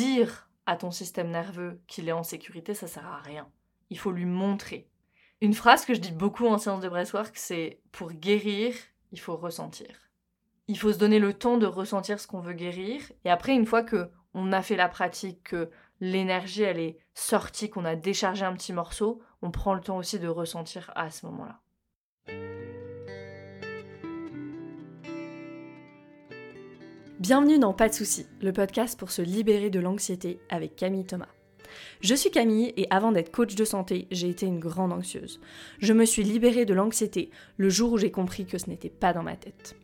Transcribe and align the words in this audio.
dire 0.00 0.48
à 0.66 0.76
ton 0.76 0.90
système 0.90 1.30
nerveux 1.30 1.80
qu'il 1.86 2.08
est 2.08 2.12
en 2.12 2.22
sécurité, 2.22 2.74
ça 2.74 2.86
sert 2.86 3.06
à 3.06 3.18
rien. 3.18 3.48
Il 3.90 3.98
faut 3.98 4.12
lui 4.12 4.24
montrer. 4.24 4.88
Une 5.40 5.54
phrase 5.54 5.84
que 5.84 5.94
je 5.94 6.00
dis 6.00 6.12
beaucoup 6.12 6.46
en 6.46 6.58
séance 6.58 6.82
de 6.82 6.88
breathwork, 6.88 7.36
c'est 7.36 7.80
pour 7.92 8.12
guérir, 8.12 8.74
il 9.12 9.20
faut 9.20 9.36
ressentir. 9.36 9.88
Il 10.68 10.78
faut 10.78 10.92
se 10.92 10.98
donner 10.98 11.18
le 11.18 11.34
temps 11.34 11.56
de 11.56 11.66
ressentir 11.66 12.20
ce 12.20 12.26
qu'on 12.26 12.40
veut 12.40 12.52
guérir. 12.52 13.00
Et 13.24 13.30
après, 13.30 13.54
une 13.54 13.66
fois 13.66 13.82
que 13.82 14.10
on 14.34 14.52
a 14.52 14.62
fait 14.62 14.76
la 14.76 14.88
pratique, 14.88 15.42
que 15.42 15.70
l'énergie 16.00 16.62
elle 16.62 16.78
est 16.78 16.98
sortie, 17.14 17.68
qu'on 17.68 17.84
a 17.84 17.96
déchargé 17.96 18.44
un 18.44 18.54
petit 18.54 18.72
morceau, 18.72 19.20
on 19.42 19.50
prend 19.50 19.74
le 19.74 19.80
temps 19.80 19.96
aussi 19.96 20.18
de 20.18 20.28
ressentir 20.28 20.92
à 20.94 21.10
ce 21.10 21.26
moment-là. 21.26 21.60
Bienvenue 27.20 27.58
dans 27.58 27.74
Pas 27.74 27.90
de 27.90 27.92
soucis, 27.92 28.24
le 28.40 28.50
podcast 28.50 28.98
pour 28.98 29.10
se 29.10 29.20
libérer 29.20 29.68
de 29.68 29.78
l'anxiété 29.78 30.40
avec 30.48 30.74
Camille 30.74 31.04
Thomas. 31.04 31.28
Je 32.00 32.14
suis 32.14 32.30
Camille 32.30 32.72
et 32.78 32.86
avant 32.88 33.12
d'être 33.12 33.30
coach 33.30 33.54
de 33.56 33.64
santé, 33.66 34.08
j'ai 34.10 34.30
été 34.30 34.46
une 34.46 34.58
grande 34.58 34.90
anxieuse. 34.90 35.38
Je 35.80 35.92
me 35.92 36.06
suis 36.06 36.22
libérée 36.22 36.64
de 36.64 36.72
l'anxiété 36.72 37.30
le 37.58 37.68
jour 37.68 37.92
où 37.92 37.98
j'ai 37.98 38.10
compris 38.10 38.46
que 38.46 38.56
ce 38.56 38.70
n'était 38.70 38.88
pas 38.88 39.12
dans 39.12 39.22
ma 39.22 39.36
tête. 39.36 39.76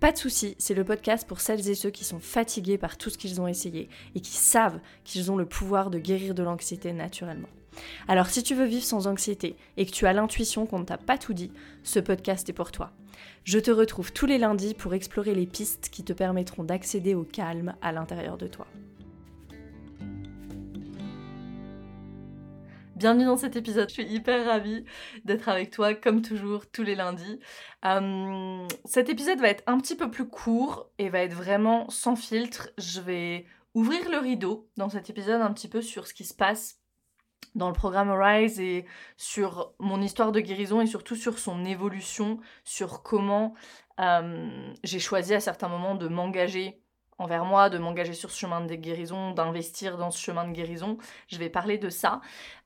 Pas 0.00 0.12
de 0.12 0.18
soucis, 0.18 0.54
c'est 0.58 0.74
le 0.74 0.84
podcast 0.84 1.26
pour 1.26 1.40
celles 1.40 1.66
et 1.66 1.74
ceux 1.74 1.88
qui 1.88 2.04
sont 2.04 2.20
fatigués 2.20 2.76
par 2.76 2.98
tout 2.98 3.08
ce 3.08 3.16
qu'ils 3.16 3.40
ont 3.40 3.48
essayé 3.48 3.88
et 4.14 4.20
qui 4.20 4.36
savent 4.36 4.78
qu'ils 5.04 5.32
ont 5.32 5.36
le 5.36 5.46
pouvoir 5.46 5.88
de 5.88 5.98
guérir 5.98 6.34
de 6.34 6.42
l'anxiété 6.42 6.92
naturellement. 6.92 7.48
Alors 8.06 8.26
si 8.26 8.42
tu 8.42 8.54
veux 8.54 8.66
vivre 8.66 8.84
sans 8.84 9.06
anxiété 9.06 9.56
et 9.78 9.86
que 9.86 9.92
tu 9.92 10.06
as 10.06 10.12
l'intuition 10.12 10.66
qu'on 10.66 10.80
ne 10.80 10.84
t'a 10.84 10.98
pas 10.98 11.16
tout 11.16 11.32
dit, 11.32 11.52
ce 11.84 12.00
podcast 12.00 12.50
est 12.50 12.52
pour 12.52 12.70
toi. 12.70 12.92
Je 13.44 13.58
te 13.58 13.70
retrouve 13.70 14.12
tous 14.12 14.26
les 14.26 14.38
lundis 14.38 14.74
pour 14.74 14.94
explorer 14.94 15.34
les 15.34 15.46
pistes 15.46 15.88
qui 15.90 16.04
te 16.04 16.12
permettront 16.12 16.64
d'accéder 16.64 17.14
au 17.14 17.24
calme 17.24 17.74
à 17.82 17.92
l'intérieur 17.92 18.38
de 18.38 18.46
toi. 18.46 18.66
Bienvenue 22.94 23.24
dans 23.24 23.36
cet 23.36 23.56
épisode, 23.56 23.88
je 23.88 23.94
suis 23.94 24.06
hyper 24.06 24.46
ravie 24.46 24.84
d'être 25.24 25.48
avec 25.48 25.70
toi 25.72 25.92
comme 25.92 26.22
toujours 26.22 26.70
tous 26.70 26.84
les 26.84 26.94
lundis. 26.94 27.40
Euh, 27.84 28.68
cet 28.84 29.08
épisode 29.08 29.40
va 29.40 29.48
être 29.48 29.64
un 29.66 29.78
petit 29.78 29.96
peu 29.96 30.08
plus 30.08 30.28
court 30.28 30.88
et 30.98 31.08
va 31.08 31.18
être 31.20 31.34
vraiment 31.34 31.90
sans 31.90 32.14
filtre. 32.14 32.70
Je 32.78 33.00
vais 33.00 33.46
ouvrir 33.74 34.08
le 34.08 34.18
rideau 34.18 34.68
dans 34.76 34.88
cet 34.88 35.10
épisode 35.10 35.40
un 35.40 35.52
petit 35.52 35.68
peu 35.68 35.82
sur 35.82 36.06
ce 36.06 36.14
qui 36.14 36.24
se 36.24 36.34
passe 36.34 36.81
dans 37.54 37.68
le 37.68 37.74
programme 37.74 38.10
Rise 38.10 38.60
et 38.60 38.86
sur 39.16 39.72
mon 39.78 40.00
histoire 40.00 40.32
de 40.32 40.40
guérison 40.40 40.80
et 40.80 40.86
surtout 40.86 41.16
sur 41.16 41.38
son 41.38 41.64
évolution, 41.64 42.40
sur 42.64 43.02
comment 43.02 43.54
euh, 44.00 44.72
j'ai 44.84 44.98
choisi 44.98 45.34
à 45.34 45.40
certains 45.40 45.68
moments 45.68 45.94
de 45.94 46.08
m'engager 46.08 46.82
envers 47.18 47.44
moi, 47.44 47.70
de 47.70 47.78
m'engager 47.78 48.14
sur 48.14 48.30
ce 48.30 48.38
chemin 48.38 48.60
de 48.62 48.74
guérison, 48.74 49.32
d'investir 49.32 49.96
dans 49.96 50.10
ce 50.10 50.20
chemin 50.20 50.46
de 50.46 50.52
guérison. 50.52 50.98
Je 51.28 51.38
vais 51.38 51.50
parler 51.50 51.78
de 51.78 51.88
ça. 51.88 52.20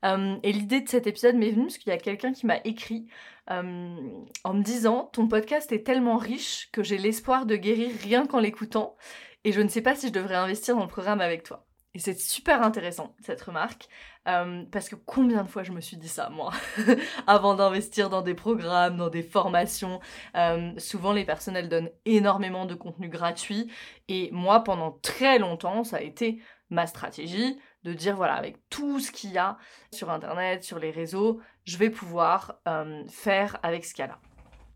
Euh, 0.05 0.37
et 0.43 0.53
l'idée 0.53 0.81
de 0.81 0.89
cet 0.89 1.07
épisode 1.07 1.37
m'est 1.37 1.51
venue 1.51 1.67
parce 1.67 1.79
qu'il 1.79 1.91
y 1.91 1.95
a 1.95 1.99
quelqu'un 1.99 2.33
qui 2.33 2.47
m'a 2.47 2.59
écrit 2.65 3.07
euh, 3.51 3.97
en 4.45 4.55
me 4.55 4.63
disant 4.63 5.11
Ton 5.13 5.29
podcast 5.29 5.73
est 5.73 5.85
tellement 5.85 6.17
riche 6.17 6.71
que 6.73 6.83
j'ai 6.83 6.99
l'espoir 6.99 7.45
de 7.47 7.57
guérir 7.57 7.91
rien 8.03 8.27
qu'en 8.27 8.41
l'écoutant. 8.41 8.97
Et 9.45 9.53
je 9.53 9.61
ne 9.61 9.69
sais 9.69 9.83
pas 9.83 9.95
si 9.95 10.09
je 10.09 10.13
devrais 10.13 10.37
investir 10.37 10.75
dans 10.77 10.83
le 10.83 10.89
programme 10.89 11.21
avec 11.21 11.43
toi. 11.43 11.66
Et 11.97 11.99
c'est 11.99 12.21
super 12.21 12.63
intéressant, 12.63 13.15
cette 13.21 13.41
remarque, 13.41 13.89
euh, 14.29 14.65
parce 14.71 14.91
que 14.91 14.97
combien 14.97 15.43
de 15.45 15.49
fois 15.49 15.63
je 15.63 15.73
me 15.73 15.81
suis 15.81 15.97
dit 15.97 16.11
ça, 16.11 16.29
moi, 16.29 16.53
avant 17.27 17.55
d'investir 17.55 18.11
dans 18.11 18.21
des 18.21 18.35
programmes, 18.35 18.99
dans 18.99 19.09
des 19.09 19.23
formations. 19.23 19.99
Euh, 20.35 20.73
souvent, 20.77 21.15
les 21.15 21.25
personnes, 21.25 21.57
elles 21.57 21.71
donnent 21.71 21.89
énormément 22.05 22.67
de 22.67 22.75
contenu 22.75 23.09
gratuit. 23.09 23.73
Et 24.09 24.29
moi, 24.31 24.63
pendant 24.63 24.99
très 25.01 25.39
longtemps, 25.39 25.85
ça 25.85 25.97
a 25.97 26.01
été 26.03 26.39
ma 26.69 26.87
stratégie 26.87 27.59
de 27.83 27.95
dire, 27.95 28.15
voilà, 28.15 28.35
avec 28.35 28.59
tout 28.69 29.01
ce 29.01 29.11
qu'il 29.11 29.33
y 29.33 29.39
a 29.39 29.57
sur 29.91 30.11
Internet, 30.11 30.65
sur 30.65 30.79
les 30.79 30.91
réseaux, 30.91 31.41
je 31.65 31.79
vais 31.79 31.89
pouvoir 31.89 32.61
euh, 32.69 33.05
faire 33.09 33.59
avec 33.63 33.87
ce 33.87 33.95
qu'il 33.95 34.03
y 34.03 34.05
a 34.05 34.09
là. 34.09 34.19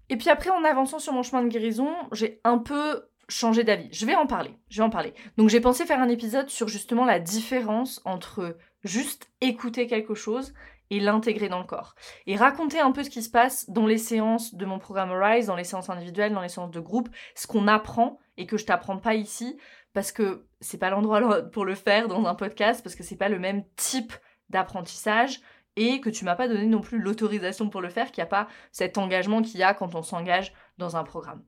Et 0.08 0.16
puis 0.16 0.30
après, 0.30 0.48
en 0.48 0.64
avançant 0.64 0.98
sur 0.98 1.12
mon 1.12 1.22
chemin 1.22 1.42
de 1.42 1.48
guérison, 1.48 1.94
j'ai 2.12 2.40
un 2.44 2.56
peu 2.56 3.09
changer 3.30 3.64
d'avis. 3.64 3.88
Je 3.92 4.06
vais 4.06 4.14
en 4.14 4.26
parler, 4.26 4.54
je 4.68 4.78
vais 4.78 4.84
en 4.84 4.90
parler. 4.90 5.14
Donc 5.36 5.48
j'ai 5.48 5.60
pensé 5.60 5.86
faire 5.86 6.00
un 6.00 6.08
épisode 6.08 6.48
sur 6.48 6.68
justement 6.68 7.04
la 7.04 7.18
différence 7.18 8.00
entre 8.04 8.56
juste 8.84 9.30
écouter 9.40 9.86
quelque 9.86 10.14
chose 10.14 10.52
et 10.90 11.00
l'intégrer 11.00 11.48
dans 11.48 11.60
le 11.60 11.64
corps. 11.64 11.94
Et 12.26 12.36
raconter 12.36 12.80
un 12.80 12.90
peu 12.90 13.04
ce 13.04 13.10
qui 13.10 13.22
se 13.22 13.30
passe 13.30 13.70
dans 13.70 13.86
les 13.86 13.98
séances 13.98 14.54
de 14.54 14.66
mon 14.66 14.78
programme 14.78 15.12
Rise, 15.12 15.46
dans 15.46 15.56
les 15.56 15.64
séances 15.64 15.88
individuelles, 15.88 16.34
dans 16.34 16.42
les 16.42 16.48
séances 16.48 16.72
de 16.72 16.80
groupe, 16.80 17.08
ce 17.34 17.46
qu'on 17.46 17.68
apprend 17.68 18.18
et 18.36 18.46
que 18.46 18.56
je 18.56 18.66
t'apprends 18.66 18.98
pas 18.98 19.14
ici 19.14 19.56
parce 19.92 20.12
que 20.12 20.46
c'est 20.60 20.78
pas 20.78 20.90
l'endroit 20.90 21.42
pour 21.52 21.64
le 21.64 21.74
faire 21.74 22.08
dans 22.08 22.26
un 22.26 22.34
podcast 22.34 22.82
parce 22.82 22.96
que 22.96 23.04
c'est 23.04 23.16
pas 23.16 23.28
le 23.28 23.38
même 23.38 23.64
type 23.76 24.12
d'apprentissage 24.48 25.40
et 25.76 26.00
que 26.00 26.10
tu 26.10 26.24
m'as 26.24 26.34
pas 26.34 26.48
donné 26.48 26.66
non 26.66 26.80
plus 26.80 26.98
l'autorisation 26.98 27.70
pour 27.70 27.80
le 27.80 27.88
faire, 27.88 28.10
qu'il 28.10 28.20
n'y 28.22 28.26
a 28.26 28.30
pas 28.30 28.48
cet 28.72 28.98
engagement 28.98 29.40
qu'il 29.40 29.60
y 29.60 29.62
a 29.62 29.72
quand 29.72 29.94
on 29.94 30.02
s'engage 30.02 30.52
dans 30.78 30.96
un 30.96 31.04
programme. 31.04 31.42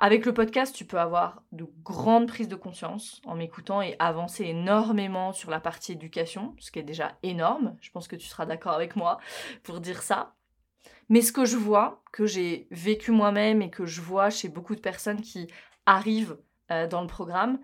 Avec 0.00 0.26
le 0.26 0.34
podcast, 0.34 0.74
tu 0.74 0.84
peux 0.84 0.98
avoir 0.98 1.42
de 1.52 1.66
grandes 1.82 2.26
prises 2.26 2.48
de 2.48 2.56
conscience 2.56 3.22
en 3.24 3.36
m'écoutant 3.36 3.80
et 3.80 3.96
avancer 4.00 4.44
énormément 4.44 5.32
sur 5.32 5.50
la 5.50 5.60
partie 5.60 5.92
éducation, 5.92 6.54
ce 6.58 6.72
qui 6.72 6.80
est 6.80 6.84
déjà 6.84 7.16
énorme. 7.22 7.76
Je 7.80 7.90
pense 7.90 8.08
que 8.08 8.16
tu 8.16 8.26
seras 8.26 8.44
d'accord 8.44 8.72
avec 8.72 8.96
moi 8.96 9.18
pour 9.62 9.80
dire 9.80 10.02
ça. 10.02 10.34
Mais 11.08 11.20
ce 11.20 11.32
que 11.32 11.44
je 11.44 11.56
vois, 11.56 12.02
que 12.12 12.26
j'ai 12.26 12.66
vécu 12.70 13.12
moi-même 13.12 13.62
et 13.62 13.70
que 13.70 13.86
je 13.86 14.00
vois 14.00 14.30
chez 14.30 14.48
beaucoup 14.48 14.74
de 14.74 14.80
personnes 14.80 15.20
qui 15.20 15.48
arrivent 15.86 16.38
euh, 16.70 16.88
dans 16.88 17.00
le 17.00 17.06
programme, 17.06 17.60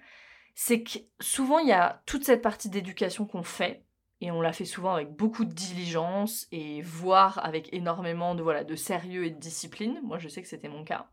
c'est 0.54 0.82
que 0.82 0.98
souvent 1.20 1.58
il 1.58 1.68
y 1.68 1.72
a 1.72 2.02
toute 2.06 2.24
cette 2.24 2.42
partie 2.42 2.68
d'éducation 2.68 3.26
qu'on 3.26 3.42
fait, 3.42 3.84
et 4.20 4.30
on 4.30 4.40
l'a 4.40 4.52
fait 4.52 4.64
souvent 4.64 4.94
avec 4.94 5.12
beaucoup 5.12 5.44
de 5.44 5.52
diligence 5.52 6.46
et 6.52 6.82
voire 6.82 7.40
avec 7.42 7.72
énormément 7.72 8.34
de 8.34 8.42
voilà 8.42 8.64
de 8.64 8.76
sérieux 8.76 9.24
et 9.24 9.30
de 9.30 9.38
discipline. 9.38 10.00
Moi, 10.02 10.18
je 10.18 10.28
sais 10.28 10.42
que 10.42 10.48
c'était 10.48 10.68
mon 10.68 10.84
cas. 10.84 11.06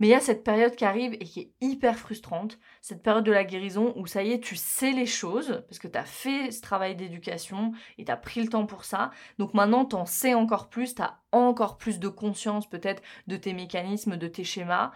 Mais 0.00 0.08
il 0.08 0.10
y 0.10 0.14
a 0.14 0.20
cette 0.20 0.44
période 0.44 0.74
qui 0.74 0.84
arrive 0.84 1.14
et 1.14 1.24
qui 1.24 1.40
est 1.40 1.52
hyper 1.60 1.96
frustrante, 1.96 2.58
cette 2.80 3.02
période 3.02 3.24
de 3.24 3.32
la 3.32 3.44
guérison 3.44 3.92
où 3.96 4.06
ça 4.06 4.22
y 4.22 4.32
est, 4.32 4.40
tu 4.40 4.56
sais 4.56 4.90
les 4.92 5.06
choses, 5.06 5.62
parce 5.68 5.78
que 5.78 5.88
tu 5.88 5.98
as 5.98 6.04
fait 6.04 6.50
ce 6.50 6.60
travail 6.60 6.96
d'éducation 6.96 7.72
et 7.98 8.04
tu 8.04 8.10
as 8.10 8.16
pris 8.16 8.42
le 8.42 8.48
temps 8.48 8.66
pour 8.66 8.84
ça. 8.84 9.10
Donc 9.38 9.54
maintenant, 9.54 9.84
tu 9.84 9.94
en 9.94 10.06
sais 10.06 10.34
encore 10.34 10.68
plus, 10.68 10.96
tu 10.96 11.02
as 11.02 11.22
encore 11.32 11.78
plus 11.78 12.00
de 12.00 12.08
conscience 12.08 12.68
peut-être 12.68 13.02
de 13.28 13.36
tes 13.36 13.52
mécanismes, 13.52 14.16
de 14.16 14.26
tes 14.26 14.44
schémas, 14.44 14.90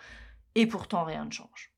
et 0.55 0.67
pourtant 0.67 1.05
rien 1.05 1.25
ne 1.25 1.31
change. 1.31 1.73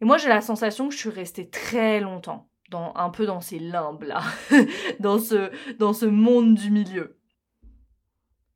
Et 0.00 0.04
moi, 0.04 0.16
j'ai 0.18 0.28
la 0.28 0.40
sensation 0.40 0.88
que 0.88 0.94
je 0.94 0.98
suis 0.98 1.10
restée 1.10 1.48
très 1.48 2.00
longtemps, 2.00 2.48
dans, 2.68 2.94
un 2.94 3.10
peu 3.10 3.26
dans 3.26 3.40
ces 3.40 3.58
limbes-là, 3.58 4.22
dans, 5.00 5.18
ce, 5.18 5.50
dans 5.78 5.92
ce 5.92 6.06
monde 6.06 6.54
du 6.54 6.70
milieu. 6.70 7.18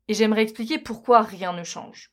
Et 0.08 0.14
j'aimerais 0.14 0.42
expliquer 0.42 0.78
pourquoi 0.78 1.22
rien 1.22 1.52
ne 1.52 1.64
change 1.64 2.12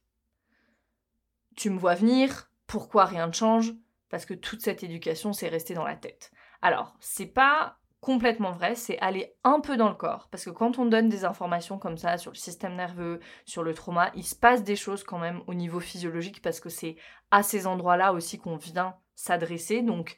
tu 1.60 1.70
me 1.70 1.78
vois 1.78 1.96
venir, 1.96 2.50
pourquoi 2.68 3.04
rien 3.04 3.28
ne 3.28 3.34
change? 3.34 3.74
Parce 4.10 4.26
que 4.26 4.34
toute 4.34 4.62
cette 4.62 4.82
éducation, 4.82 5.34
c'est 5.34 5.50
resté 5.50 5.74
dans 5.74 5.84
la 5.84 5.98
tête. 5.98 6.32
Alors, 6.62 6.96
c'est 7.02 7.26
pas 7.26 7.78
complètement 8.00 8.52
vrai, 8.52 8.76
c'est 8.76 8.98
aller 9.00 9.36
un 9.44 9.60
peu 9.60 9.76
dans 9.76 9.90
le 9.90 9.96
corps. 9.96 10.30
Parce 10.32 10.46
que 10.46 10.52
quand 10.52 10.80
on 10.80 10.86
donne 10.86 11.10
des 11.10 11.26
informations 11.26 11.78
comme 11.78 11.98
ça 11.98 12.18
sur 12.18 12.32
le 12.32 12.38
système 12.38 12.76
nerveux, 12.76 13.20
sur 13.44 13.62
le 13.62 13.74
trauma, 13.74 14.10
il 14.16 14.24
se 14.24 14.36
passe 14.36 14.64
des 14.64 14.78
choses 14.78 15.04
quand 15.04 15.20
même 15.20 15.42
au 15.48 15.54
niveau 15.54 15.82
physiologique 15.82 16.42
parce 16.42 16.62
que 16.62 16.70
c'est 16.70 16.96
à 17.30 17.44
ces 17.44 17.68
endroits-là 17.68 18.14
aussi 18.14 18.40
qu'on 18.40 18.56
vient 18.56 18.96
s'adresser. 19.16 19.82
Donc, 19.82 20.16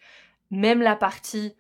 même 0.52 0.82
la 0.84 0.96
partie 0.96 1.56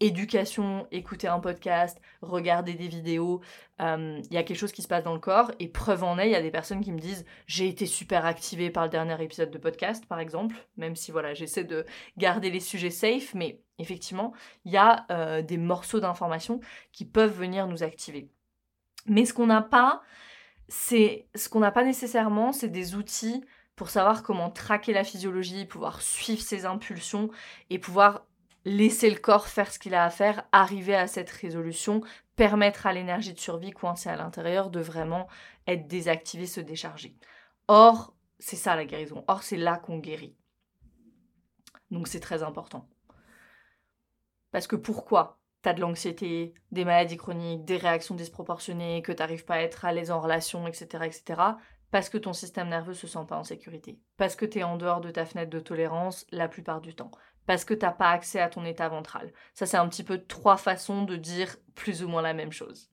éducation, 0.00 0.86
écouter 0.90 1.28
un 1.28 1.40
podcast, 1.40 2.00
regarder 2.22 2.74
des 2.74 2.88
vidéos, 2.88 3.40
euh, 3.80 4.20
il 4.30 4.32
y 4.32 4.36
a 4.36 4.42
quelque 4.42 4.58
chose 4.58 4.72
qui 4.72 4.82
se 4.82 4.88
passe 4.88 5.04
dans 5.04 5.14
le 5.14 5.20
corps 5.20 5.50
et 5.58 5.68
preuve 5.68 6.04
en 6.04 6.18
est, 6.18 6.28
il 6.28 6.32
y 6.32 6.36
a 6.36 6.42
des 6.42 6.50
personnes 6.50 6.80
qui 6.80 6.92
me 6.92 6.98
disent 6.98 7.24
j'ai 7.46 7.68
été 7.68 7.86
super 7.86 8.24
activée 8.24 8.70
par 8.70 8.84
le 8.84 8.90
dernier 8.90 9.20
épisode 9.22 9.50
de 9.50 9.58
podcast 9.58 10.06
par 10.06 10.20
exemple, 10.20 10.56
même 10.76 10.96
si 10.96 11.10
voilà 11.10 11.34
j'essaie 11.34 11.64
de 11.64 11.84
garder 12.16 12.50
les 12.50 12.60
sujets 12.60 12.90
safe, 12.90 13.34
mais 13.34 13.60
effectivement 13.78 14.32
il 14.64 14.72
y 14.72 14.76
a 14.76 15.06
euh, 15.10 15.42
des 15.42 15.58
morceaux 15.58 16.00
d'informations 16.00 16.60
qui 16.92 17.04
peuvent 17.04 17.36
venir 17.36 17.66
nous 17.66 17.82
activer. 17.82 18.30
Mais 19.06 19.24
ce 19.24 19.34
qu'on 19.34 19.46
n'a 19.46 19.62
pas, 19.62 20.02
c'est 20.68 21.26
ce 21.34 21.48
qu'on 21.48 21.60
n'a 21.60 21.72
pas 21.72 21.84
nécessairement, 21.84 22.52
c'est 22.52 22.68
des 22.68 22.94
outils 22.94 23.44
pour 23.74 23.90
savoir 23.90 24.22
comment 24.22 24.50
traquer 24.50 24.92
la 24.92 25.04
physiologie, 25.04 25.64
pouvoir 25.64 26.02
suivre 26.02 26.42
ses 26.42 26.66
impulsions 26.66 27.30
et 27.70 27.78
pouvoir 27.78 28.26
laisser 28.68 29.08
le 29.10 29.18
corps 29.18 29.48
faire 29.48 29.72
ce 29.72 29.78
qu'il 29.78 29.94
a 29.94 30.04
à 30.04 30.10
faire, 30.10 30.44
arriver 30.52 30.94
à 30.94 31.06
cette 31.06 31.30
résolution, 31.30 32.02
permettre 32.36 32.86
à 32.86 32.92
l'énergie 32.92 33.32
de 33.32 33.38
survie 33.38 33.70
coincée 33.70 34.10
à 34.10 34.16
l'intérieur 34.16 34.70
de 34.70 34.80
vraiment 34.80 35.26
être 35.66 35.86
désactivée, 35.86 36.46
se 36.46 36.60
décharger. 36.60 37.16
Or, 37.66 38.14
c'est 38.38 38.56
ça 38.56 38.76
la 38.76 38.84
guérison. 38.84 39.24
Or, 39.26 39.42
c'est 39.42 39.56
là 39.56 39.78
qu'on 39.78 39.98
guérit. 39.98 40.36
Donc 41.90 42.08
c'est 42.08 42.20
très 42.20 42.42
important. 42.42 42.88
Parce 44.52 44.66
que 44.66 44.76
pourquoi? 44.76 45.38
T'as 45.62 45.72
de 45.72 45.80
l'anxiété, 45.80 46.54
des 46.70 46.84
maladies 46.84 47.16
chroniques, 47.16 47.64
des 47.64 47.78
réactions 47.78 48.14
disproportionnées, 48.14 49.02
que 49.02 49.12
t'arrives 49.12 49.44
pas 49.44 49.54
à 49.54 49.60
être 49.60 49.84
à 49.84 49.92
l'aise 49.92 50.10
en 50.10 50.20
relation, 50.20 50.68
etc., 50.68 51.04
etc. 51.04 51.40
parce 51.90 52.08
que 52.08 52.18
ton 52.18 52.32
système 52.32 52.68
nerveux 52.68 52.94
se 52.94 53.06
sent 53.06 53.24
pas 53.26 53.38
en 53.38 53.44
sécurité, 53.44 53.98
parce 54.16 54.36
que 54.36 54.46
tu 54.46 54.60
es 54.60 54.62
en 54.62 54.76
dehors 54.76 55.00
de 55.00 55.10
ta 55.10 55.26
fenêtre 55.26 55.50
de 55.50 55.58
tolérance 55.58 56.26
la 56.30 56.46
plupart 56.46 56.80
du 56.80 56.94
temps, 56.94 57.10
parce 57.48 57.64
que 57.64 57.72
t'as 57.72 57.92
pas 57.92 58.10
accès 58.10 58.40
à 58.40 58.50
ton 58.50 58.66
état 58.66 58.90
ventral. 58.90 59.32
Ça, 59.54 59.64
c'est 59.64 59.78
un 59.78 59.88
petit 59.88 60.04
peu 60.04 60.22
trois 60.22 60.58
façons 60.58 61.04
de 61.04 61.16
dire 61.16 61.56
plus 61.74 62.04
ou 62.04 62.08
moins 62.08 62.20
la 62.20 62.34
même 62.34 62.52
chose. 62.52 62.90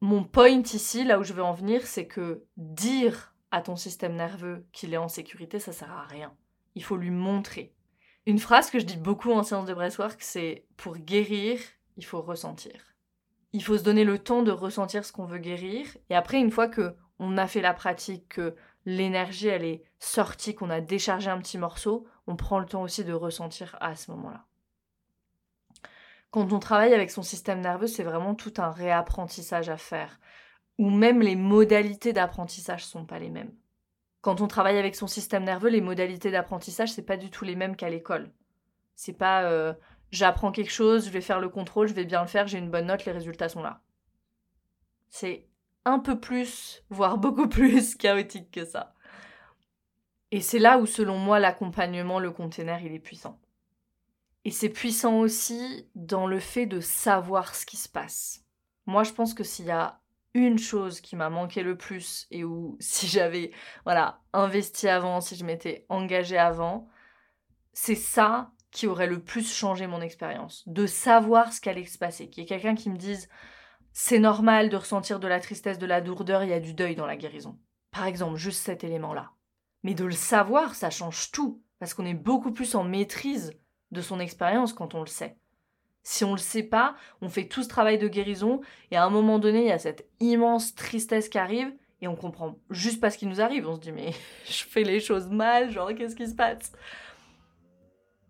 Mon 0.00 0.24
point 0.24 0.62
ici, 0.62 1.04
là 1.04 1.18
où 1.18 1.22
je 1.22 1.34
veux 1.34 1.42
en 1.42 1.52
venir, 1.52 1.86
c'est 1.86 2.06
que 2.06 2.46
dire 2.56 3.34
à 3.50 3.60
ton 3.60 3.76
système 3.76 4.16
nerveux 4.16 4.64
qu'il 4.72 4.94
est 4.94 4.96
en 4.96 5.08
sécurité, 5.08 5.58
ça 5.58 5.72
sert 5.72 5.92
à 5.92 6.04
rien. 6.04 6.32
Il 6.74 6.82
faut 6.82 6.96
lui 6.96 7.10
montrer. 7.10 7.74
Une 8.24 8.38
phrase 8.38 8.70
que 8.70 8.78
je 8.78 8.86
dis 8.86 8.96
beaucoup 8.96 9.30
en 9.30 9.42
séance 9.42 9.66
de 9.66 9.74
breathwork, 9.74 10.22
c'est 10.22 10.64
pour 10.78 10.96
guérir, 10.96 11.60
il 11.98 12.04
faut 12.06 12.22
ressentir. 12.22 12.94
Il 13.52 13.62
faut 13.62 13.76
se 13.76 13.84
donner 13.84 14.04
le 14.04 14.18
temps 14.18 14.42
de 14.42 14.52
ressentir 14.52 15.04
ce 15.04 15.12
qu'on 15.12 15.26
veut 15.26 15.36
guérir. 15.36 15.86
Et 16.08 16.14
après, 16.14 16.40
une 16.40 16.50
fois 16.50 16.68
que 16.68 16.94
on 17.18 17.36
a 17.36 17.46
fait 17.46 17.60
la 17.60 17.74
pratique, 17.74 18.30
que 18.30 18.54
l'énergie 18.86 19.48
elle 19.48 19.64
est 19.64 19.82
sortie, 19.98 20.54
qu'on 20.54 20.70
a 20.70 20.80
déchargé 20.80 21.30
un 21.30 21.38
petit 21.38 21.58
morceau, 21.58 22.06
on 22.30 22.36
prend 22.36 22.60
le 22.60 22.66
temps 22.66 22.82
aussi 22.82 23.04
de 23.04 23.12
ressentir 23.12 23.76
à 23.80 23.96
ce 23.96 24.10
moment-là. 24.12 24.44
Quand 26.30 26.52
on 26.52 26.60
travaille 26.60 26.94
avec 26.94 27.10
son 27.10 27.22
système 27.22 27.60
nerveux, 27.60 27.88
c'est 27.88 28.04
vraiment 28.04 28.36
tout 28.36 28.54
un 28.58 28.70
réapprentissage 28.70 29.68
à 29.68 29.76
faire, 29.76 30.20
ou 30.78 30.90
même 30.90 31.20
les 31.20 31.34
modalités 31.34 32.12
d'apprentissage 32.12 32.86
sont 32.86 33.04
pas 33.04 33.18
les 33.18 33.30
mêmes. 33.30 33.52
Quand 34.20 34.40
on 34.40 34.46
travaille 34.46 34.78
avec 34.78 34.94
son 34.94 35.08
système 35.08 35.42
nerveux, 35.42 35.70
les 35.70 35.80
modalités 35.80 36.30
d'apprentissage, 36.30 36.92
c'est 36.92 37.02
pas 37.02 37.16
du 37.16 37.30
tout 37.30 37.44
les 37.44 37.56
mêmes 37.56 37.74
qu'à 37.74 37.90
l'école. 37.90 38.30
C'est 38.94 39.14
pas 39.14 39.42
euh, 39.42 39.74
j'apprends 40.12 40.52
quelque 40.52 40.70
chose, 40.70 41.06
je 41.06 41.10
vais 41.10 41.20
faire 41.20 41.40
le 41.40 41.48
contrôle, 41.48 41.88
je 41.88 41.94
vais 41.94 42.04
bien 42.04 42.20
le 42.20 42.28
faire, 42.28 42.46
j'ai 42.46 42.58
une 42.58 42.70
bonne 42.70 42.86
note, 42.86 43.04
les 43.06 43.12
résultats 43.12 43.48
sont 43.48 43.62
là. 43.62 43.80
C'est 45.08 45.48
un 45.84 45.98
peu 45.98 46.20
plus, 46.20 46.84
voire 46.90 47.18
beaucoup 47.18 47.48
plus 47.58 47.96
chaotique 47.96 48.52
que 48.52 48.64
ça. 48.64 48.94
Et 50.32 50.40
c'est 50.40 50.58
là 50.58 50.78
où, 50.78 50.86
selon 50.86 51.18
moi, 51.18 51.38
l'accompagnement, 51.40 52.18
le 52.18 52.30
container, 52.30 52.80
il 52.82 52.92
est 52.92 53.00
puissant. 53.00 53.40
Et 54.44 54.50
c'est 54.50 54.68
puissant 54.68 55.18
aussi 55.18 55.88
dans 55.94 56.26
le 56.26 56.40
fait 56.40 56.66
de 56.66 56.80
savoir 56.80 57.54
ce 57.54 57.66
qui 57.66 57.76
se 57.76 57.88
passe. 57.88 58.44
Moi, 58.86 59.02
je 59.02 59.12
pense 59.12 59.34
que 59.34 59.44
s'il 59.44 59.66
y 59.66 59.70
a 59.70 60.00
une 60.34 60.58
chose 60.58 61.00
qui 61.00 61.16
m'a 61.16 61.28
manqué 61.28 61.62
le 61.62 61.76
plus 61.76 62.26
et 62.30 62.44
où 62.44 62.76
si 62.80 63.06
j'avais 63.06 63.50
voilà, 63.84 64.20
investi 64.32 64.88
avant, 64.88 65.20
si 65.20 65.36
je 65.36 65.44
m'étais 65.44 65.84
engagée 65.88 66.38
avant, 66.38 66.88
c'est 67.72 67.94
ça 67.94 68.52
qui 68.70 68.86
aurait 68.86 69.08
le 69.08 69.20
plus 69.20 69.52
changé 69.52 69.88
mon 69.88 70.00
expérience, 70.00 70.62
de 70.68 70.86
savoir 70.86 71.52
ce 71.52 71.60
qu'allait 71.60 71.84
se 71.84 71.98
passer, 71.98 72.30
qu'il 72.30 72.42
y 72.42 72.46
ait 72.46 72.48
quelqu'un 72.48 72.76
qui 72.76 72.88
me 72.88 72.96
dise 72.96 73.28
c'est 73.92 74.20
normal 74.20 74.68
de 74.68 74.76
ressentir 74.76 75.18
de 75.18 75.26
la 75.26 75.40
tristesse, 75.40 75.78
de 75.78 75.86
la 75.86 75.98
lourdeur, 75.98 76.44
il 76.44 76.50
y 76.50 76.54
a 76.54 76.60
du 76.60 76.74
deuil 76.74 76.94
dans 76.94 77.06
la 77.06 77.16
guérison. 77.16 77.58
Par 77.90 78.06
exemple, 78.06 78.36
juste 78.36 78.62
cet 78.62 78.84
élément-là. 78.84 79.32
Mais 79.82 79.94
de 79.94 80.04
le 80.04 80.12
savoir, 80.12 80.74
ça 80.74 80.90
change 80.90 81.30
tout, 81.30 81.62
parce 81.78 81.94
qu'on 81.94 82.06
est 82.06 82.14
beaucoup 82.14 82.52
plus 82.52 82.74
en 82.74 82.84
maîtrise 82.84 83.52
de 83.90 84.00
son 84.00 84.20
expérience 84.20 84.72
quand 84.72 84.94
on 84.94 85.00
le 85.00 85.06
sait. 85.06 85.36
Si 86.02 86.24
on 86.24 86.32
le 86.32 86.38
sait 86.38 86.62
pas, 86.62 86.96
on 87.20 87.28
fait 87.28 87.46
tout 87.46 87.62
ce 87.62 87.68
travail 87.68 87.98
de 87.98 88.08
guérison 88.08 88.60
et 88.90 88.96
à 88.96 89.04
un 89.04 89.10
moment 89.10 89.38
donné, 89.38 89.62
il 89.62 89.68
y 89.68 89.72
a 89.72 89.78
cette 89.78 90.08
immense 90.20 90.74
tristesse 90.74 91.28
qui 91.28 91.38
arrive 91.38 91.72
et 92.00 92.08
on 92.08 92.16
comprend 92.16 92.56
juste 92.70 93.00
pas 93.00 93.10
ce 93.10 93.18
qui 93.18 93.26
nous 93.26 93.40
arrive. 93.40 93.68
On 93.68 93.74
se 93.74 93.80
dit 93.80 93.92
mais 93.92 94.12
je 94.46 94.64
fais 94.64 94.82
les 94.82 95.00
choses 95.00 95.28
mal, 95.28 95.70
genre 95.70 95.94
qu'est-ce 95.94 96.16
qui 96.16 96.28
se 96.28 96.34
passe? 96.34 96.72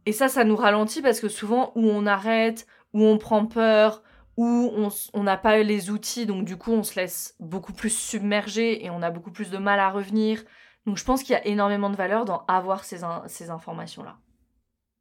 Et 0.07 0.13
ça, 0.13 0.29
ça 0.29 0.45
nous 0.45 0.57
ralentit 0.57 1.03
parce 1.03 1.21
que 1.21 1.29
souvent 1.29 1.73
où 1.77 1.85
on 1.85 2.07
arrête, 2.07 2.67
où 2.93 3.05
on 3.05 3.19
prend 3.19 3.47
peur, 3.47 4.03
où 4.37 4.73
on 5.13 5.23
n'a 5.23 5.37
pas 5.37 5.59
les 5.59 5.91
outils, 5.91 6.27
donc 6.27 6.45
du 6.45 6.57
coup 6.57 6.73
on 6.73 6.83
se 6.83 6.99
laisse 6.99 7.37
beaucoup 7.39 7.73
plus 7.73 7.91
submerger 7.91 8.85
et 8.85 8.91
on 8.91 9.03
a 9.03 9.11
beaucoup 9.11 9.31
plus 9.31 9.51
de 9.51 9.59
mal 9.59 9.79
à 9.79 9.91
revenir. 9.91 10.43
Donc 10.87 10.97
je 10.97 11.05
pense 11.05 11.23
qu'il 11.23 11.33
y 11.33 11.37
a 11.37 11.47
énormément 11.47 11.91
de 11.91 11.97
valeur 11.97 12.25
dans 12.25 12.45
avoir 12.49 12.85
ces, 12.85 13.03
informations-là. 13.51 14.19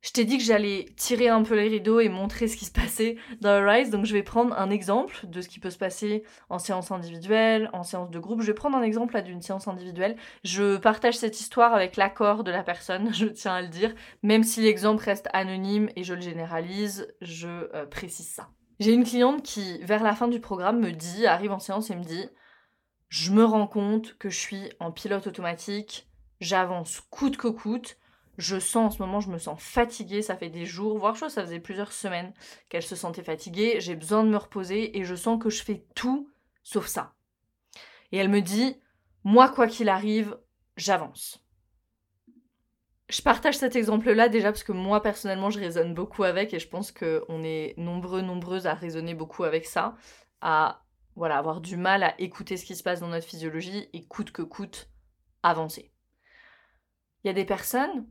Je 0.01 0.11
t'ai 0.11 0.23
dit 0.23 0.37
que 0.37 0.43
j'allais 0.43 0.85
tirer 0.95 1.27
un 1.27 1.43
peu 1.43 1.55
les 1.55 1.67
rideaux 1.67 1.99
et 1.99 2.07
montrer 2.07 2.47
ce 2.47 2.55
qui 2.55 2.63
se 2.63 2.71
passait 2.71 3.17
dans 3.41 3.65
Rise, 3.65 3.89
donc 3.89 4.05
je 4.05 4.13
vais 4.13 4.23
prendre 4.23 4.57
un 4.57 4.69
exemple 4.69 5.27
de 5.27 5.41
ce 5.41 5.49
qui 5.49 5.59
peut 5.59 5.69
se 5.69 5.77
passer 5.77 6.23
en 6.49 6.57
séance 6.57 6.89
individuelle, 6.91 7.69
en 7.73 7.83
séance 7.83 8.09
de 8.09 8.17
groupe. 8.17 8.41
Je 8.41 8.47
vais 8.47 8.53
prendre 8.53 8.77
un 8.77 8.81
exemple 8.81 9.21
d'une 9.21 9.41
séance 9.41 9.67
individuelle. 9.67 10.15
Je 10.45 10.77
partage 10.77 11.17
cette 11.17 11.41
histoire 11.41 11.73
avec 11.73 11.97
l'accord 11.97 12.45
de 12.45 12.51
la 12.51 12.63
personne, 12.63 13.13
je 13.13 13.25
tiens 13.25 13.55
à 13.55 13.61
le 13.61 13.67
dire, 13.67 13.93
même 14.23 14.43
si 14.43 14.61
l'exemple 14.61 15.03
reste 15.03 15.27
anonyme 15.33 15.89
et 15.97 16.05
je 16.05 16.13
le 16.13 16.21
généralise, 16.21 17.13
je 17.19 17.49
euh, 17.75 17.85
précise 17.85 18.29
ça. 18.29 18.47
J'ai 18.79 18.93
une 18.93 19.03
cliente 19.03 19.43
qui, 19.43 19.79
vers 19.83 20.03
la 20.03 20.15
fin 20.15 20.29
du 20.29 20.39
programme, 20.39 20.79
me 20.79 20.91
dit, 20.91 21.27
arrive 21.27 21.51
en 21.51 21.59
séance 21.59 21.89
et 21.89 21.95
me 21.97 22.03
dit 22.03 22.29
Je 23.09 23.31
me 23.31 23.43
rends 23.43 23.67
compte 23.67 24.17
que 24.17 24.29
je 24.29 24.37
suis 24.37 24.71
en 24.79 24.91
pilote 24.91 25.27
automatique, 25.27 26.07
j'avance 26.41 27.01
coûte 27.09 27.37
que 27.37 27.47
coûte, 27.47 27.97
je 28.37 28.57
sens 28.57 28.93
en 28.93 28.95
ce 28.95 29.01
moment, 29.01 29.19
je 29.19 29.29
me 29.29 29.37
sens 29.37 29.61
fatiguée, 29.61 30.21
ça 30.21 30.37
fait 30.37 30.49
des 30.49 30.65
jours, 30.65 30.97
voire 30.97 31.15
chose, 31.15 31.33
ça 31.33 31.43
faisait 31.43 31.59
plusieurs 31.59 31.91
semaines 31.91 32.33
qu'elle 32.69 32.83
se 32.83 32.95
sentait 32.95 33.23
fatiguée, 33.23 33.81
j'ai 33.81 33.95
besoin 33.95 34.23
de 34.23 34.29
me 34.29 34.37
reposer 34.37 34.97
et 34.97 35.03
je 35.03 35.15
sens 35.15 35.41
que 35.41 35.49
je 35.49 35.63
fais 35.63 35.83
tout 35.95 36.29
sauf 36.63 36.87
ça. 36.87 37.13
Et 38.11 38.17
elle 38.17 38.29
me 38.29 38.41
dit, 38.41 38.77
moi 39.23 39.49
quoi 39.49 39.67
qu'il 39.67 39.89
arrive, 39.89 40.37
j'avance. 40.77 41.43
Je 43.09 43.23
partage 43.23 43.57
cet 43.57 43.75
exemple-là 43.75 44.29
déjà 44.29 44.51
parce 44.51 44.63
que 44.63 44.71
moi 44.71 45.01
personnellement 45.01 45.49
je 45.49 45.59
raisonne 45.59 45.95
beaucoup 45.95 46.23
avec 46.23 46.53
et 46.53 46.59
je 46.59 46.67
pense 46.67 46.91
qu'on 46.91 47.43
est 47.43 47.73
nombreux, 47.77 48.21
nombreuses 48.21 48.67
à 48.67 48.75
raisonner 48.75 49.15
beaucoup 49.15 49.43
avec 49.43 49.65
ça, 49.65 49.95
à 50.41 50.83
voilà, 51.19 51.37
avoir 51.37 51.61
du 51.61 51.77
mal 51.77 52.01
à 52.01 52.19
écouter 52.19 52.57
ce 52.57 52.65
qui 52.65 52.75
se 52.75 52.81
passe 52.81 53.01
dans 53.01 53.09
notre 53.09 53.27
physiologie 53.27 53.89
et 53.93 54.07
coûte 54.07 54.31
que 54.31 54.41
coûte 54.41 54.89
avancer. 55.43 55.93
Il 57.23 57.27
y 57.27 57.29
a 57.29 57.33
des 57.33 57.45
personnes 57.45 58.07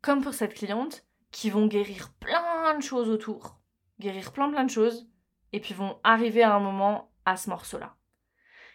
comme 0.00 0.22
pour 0.22 0.34
cette 0.34 0.54
cliente, 0.54 1.04
qui 1.30 1.50
vont 1.50 1.66
guérir 1.66 2.12
plein 2.14 2.76
de 2.76 2.82
choses 2.82 3.08
autour, 3.08 3.60
guérir 4.00 4.32
plein 4.32 4.50
plein 4.50 4.64
de 4.64 4.70
choses, 4.70 5.08
et 5.52 5.60
puis 5.60 5.74
vont 5.74 6.00
arriver 6.02 6.42
à 6.42 6.54
un 6.54 6.60
moment 6.60 7.12
à 7.24 7.36
ce 7.36 7.50
morceau-là. 7.50 7.96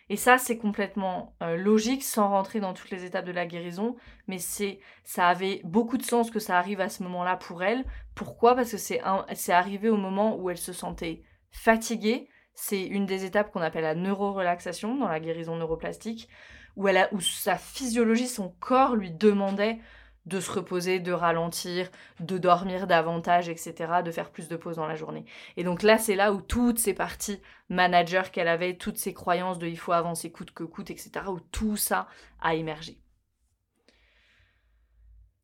Et 0.08 0.18
ça, 0.18 0.38
c'est 0.38 0.60
complètement 0.60 1.36
euh, 1.42 1.58
logique 1.58 2.04
sans 2.04 2.30
rentrer 2.30 2.60
dans 2.60 2.76
toutes 2.76 2.92
les 2.92 3.06
étapes 3.06 3.26
de 3.26 3.32
la 3.32 3.48
guérison, 3.48 3.96
mais 4.28 4.38
c'est, 4.38 4.80
ça 5.04 5.28
avait 5.28 5.62
beaucoup 5.64 5.98
de 5.98 6.04
sens 6.04 6.30
que 6.30 6.40
ça 6.40 6.60
arrive 6.60 6.80
à 6.80 6.90
ce 6.90 7.02
moment-là 7.04 7.38
pour 7.38 7.64
elle. 7.64 7.84
Pourquoi? 8.14 8.56
Parce 8.56 8.72
que 8.72 8.78
c'est, 8.78 9.02
c'est 9.34 9.52
arrivé 9.52 9.90
au 9.90 9.98
moment 9.98 10.38
où 10.38 10.52
elle 10.52 10.60
se 10.60 10.74
sentait 10.74 11.24
fatiguée. 11.50 12.30
C'est 12.56 12.84
une 12.84 13.06
des 13.06 13.26
étapes 13.26 13.52
qu'on 13.52 13.62
appelle 13.62 13.84
la 13.84 13.96
neurorelaxation 13.96 14.96
dans 14.96 15.08
la 15.08 15.20
guérison 15.20 15.56
neuroplastique, 15.56 16.30
où, 16.76 16.88
où 16.90 17.22
sa 17.22 17.58
physiologie, 17.58 18.28
son 18.28 18.50
corps 18.60 18.96
lui 18.96 19.12
demandait 19.12 19.80
de 20.26 20.40
se 20.40 20.52
reposer, 20.52 21.00
de 21.00 21.12
ralentir, 21.12 21.90
de 22.20 22.38
dormir 22.38 22.88
davantage, 22.88 23.48
etc., 23.50 24.02
de 24.04 24.12
faire 24.12 24.32
plus 24.32 24.48
de 24.48 24.56
pauses 24.56 24.78
dans 24.78 24.88
la 24.88 24.96
journée. 24.96 25.26
Et 25.56 25.64
donc 25.64 25.84
là, 25.84 25.98
c'est 25.98 26.16
là 26.16 26.34
où 26.34 26.42
toutes 26.42 26.80
ces 26.80 26.94
parties 26.94 27.42
manager 27.70 28.32
qu'elle 28.32 28.48
avait, 28.48 28.76
toutes 28.76 28.98
ces 28.98 29.14
croyances 29.14 29.60
de 29.60 29.68
il 29.68 29.78
faut 29.78 29.92
avancer 29.92 30.32
coûte 30.32 30.52
que 30.52 30.64
coûte, 30.64 30.90
etc., 30.90 31.12
où 31.28 31.40
tout 31.40 31.78
ça 31.78 32.08
a 32.42 32.56
émergé. 32.56 33.00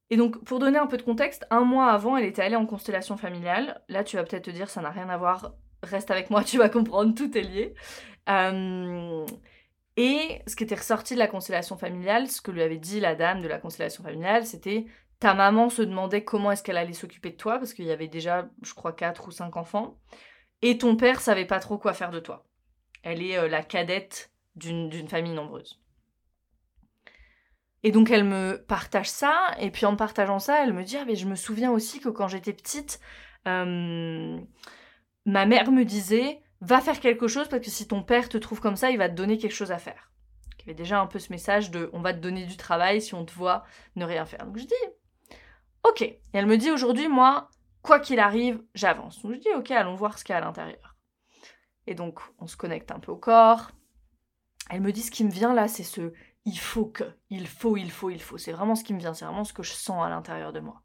Et 0.09 0.17
donc, 0.17 0.43
pour 0.43 0.59
donner 0.59 0.77
un 0.77 0.87
peu 0.87 0.97
de 0.97 1.03
contexte, 1.03 1.45
un 1.51 1.61
mois 1.61 1.89
avant, 1.91 2.17
elle 2.17 2.25
était 2.25 2.41
allée 2.41 2.57
en 2.57 2.65
constellation 2.65 3.15
familiale. 3.15 3.81
Là, 3.87 4.03
tu 4.03 4.17
vas 4.17 4.23
peut-être 4.23 4.45
te 4.45 4.51
dire, 4.51 4.69
ça 4.69 4.81
n'a 4.81 4.89
rien 4.89 5.07
à 5.09 5.17
voir, 5.17 5.53
reste 5.83 6.11
avec 6.11 6.29
moi, 6.29 6.43
tu 6.45 6.57
vas 6.57 6.69
comprendre, 6.69 7.13
tout 7.15 7.37
est 7.37 7.41
lié. 7.41 7.73
Euh, 8.29 9.25
et 9.97 10.41
ce 10.47 10.55
qui 10.55 10.63
était 10.63 10.75
ressorti 10.75 11.13
de 11.13 11.19
la 11.19 11.27
constellation 11.27 11.77
familiale, 11.77 12.29
ce 12.29 12.41
que 12.41 12.51
lui 12.51 12.61
avait 12.61 12.77
dit 12.77 12.99
la 12.99 13.15
dame 13.15 13.41
de 13.41 13.47
la 13.47 13.57
constellation 13.57 14.03
familiale, 14.03 14.45
c'était 14.45 14.85
ta 15.19 15.33
maman 15.33 15.69
se 15.69 15.81
demandait 15.81 16.23
comment 16.23 16.51
est-ce 16.51 16.63
qu'elle 16.63 16.77
allait 16.77 16.93
s'occuper 16.93 17.31
de 17.31 17.35
toi, 17.35 17.59
parce 17.59 17.73
qu'il 17.73 17.85
y 17.85 17.91
avait 17.91 18.07
déjà, 18.07 18.49
je 18.63 18.73
crois, 18.73 18.93
quatre 18.93 19.27
ou 19.27 19.31
cinq 19.31 19.57
enfants, 19.57 19.99
et 20.61 20.77
ton 20.77 20.95
père 20.95 21.21
savait 21.21 21.45
pas 21.45 21.59
trop 21.59 21.77
quoi 21.77 21.93
faire 21.93 22.11
de 22.11 22.19
toi. 22.19 22.47
Elle 23.03 23.21
est 23.21 23.37
euh, 23.37 23.47
la 23.47 23.63
cadette 23.63 24.31
d'une 24.55 25.07
famille 25.07 25.33
nombreuse. 25.33 25.81
Et 27.83 27.91
donc 27.91 28.11
elle 28.11 28.23
me 28.23 28.63
partage 28.67 29.09
ça, 29.09 29.55
et 29.59 29.71
puis 29.71 29.85
en 29.85 29.95
partageant 29.95 30.39
ça, 30.39 30.63
elle 30.63 30.73
me 30.73 30.83
dit, 30.83 30.97
ah, 30.97 31.05
mais 31.05 31.15
je 31.15 31.27
me 31.27 31.35
souviens 31.35 31.71
aussi 31.71 31.99
que 31.99 32.09
quand 32.09 32.27
j'étais 32.27 32.53
petite, 32.53 32.99
euh, 33.47 34.39
ma 35.25 35.45
mère 35.45 35.71
me 35.71 35.83
disait, 35.83 36.41
va 36.61 36.81
faire 36.81 36.99
quelque 36.99 37.27
chose 37.27 37.47
parce 37.47 37.63
que 37.63 37.71
si 37.71 37.87
ton 37.87 38.03
père 38.03 38.29
te 38.29 38.37
trouve 38.37 38.61
comme 38.61 38.75
ça, 38.75 38.91
il 38.91 38.97
va 38.97 39.09
te 39.09 39.15
donner 39.15 39.37
quelque 39.37 39.53
chose 39.53 39.71
à 39.71 39.77
faire. 39.77 40.11
Il 40.57 40.67
y 40.67 40.69
avait 40.69 40.73
déjà 40.75 40.99
un 40.99 41.07
peu 41.07 41.17
ce 41.17 41.31
message 41.31 41.71
de 41.71 41.89
on 41.93 42.01
va 42.01 42.13
te 42.13 42.19
donner 42.19 42.45
du 42.45 42.55
travail 42.55 43.01
si 43.01 43.15
on 43.15 43.25
te 43.25 43.33
voit 43.33 43.63
ne 43.95 44.05
rien 44.05 44.25
faire. 44.25 44.45
Donc 44.45 44.57
je 44.57 44.65
dis 44.65 44.73
ok. 45.83 46.01
Et 46.01 46.19
elle 46.33 46.45
me 46.45 46.57
dit 46.57 46.69
aujourd'hui, 46.69 47.07
moi, 47.07 47.49
quoi 47.81 47.99
qu'il 47.99 48.19
arrive, 48.19 48.61
j'avance. 48.75 49.21
Donc 49.23 49.33
je 49.33 49.39
dis 49.39 49.49
ok, 49.55 49.71
allons 49.71 49.95
voir 49.95 50.19
ce 50.19 50.23
qu'il 50.23 50.33
y 50.33 50.35
a 50.35 50.37
à 50.37 50.41
l'intérieur. 50.41 50.97
Et 51.87 51.95
donc 51.95 52.19
on 52.37 52.45
se 52.45 52.57
connecte 52.57 52.91
un 52.91 52.99
peu 52.99 53.11
au 53.11 53.17
corps. 53.17 53.71
Elle 54.69 54.81
me 54.81 54.91
dit 54.91 55.01
ce 55.01 55.11
qui 55.11 55.23
me 55.23 55.31
vient 55.31 55.53
là, 55.53 55.67
c'est 55.67 55.83
ce 55.83 56.13
il 56.45 56.57
faut 56.57 56.85
que, 56.85 57.03
il 57.29 57.47
faut, 57.47 57.77
il 57.77 57.91
faut, 57.91 58.09
il 58.09 58.21
faut. 58.21 58.37
C'est 58.37 58.51
vraiment 58.51 58.75
ce 58.75 58.83
qui 58.83 58.93
me 58.93 58.99
vient, 58.99 59.13
c'est 59.13 59.25
vraiment 59.25 59.43
ce 59.43 59.53
que 59.53 59.63
je 59.63 59.73
sens 59.73 60.03
à 60.03 60.09
l'intérieur 60.09 60.53
de 60.53 60.59
moi. 60.59 60.81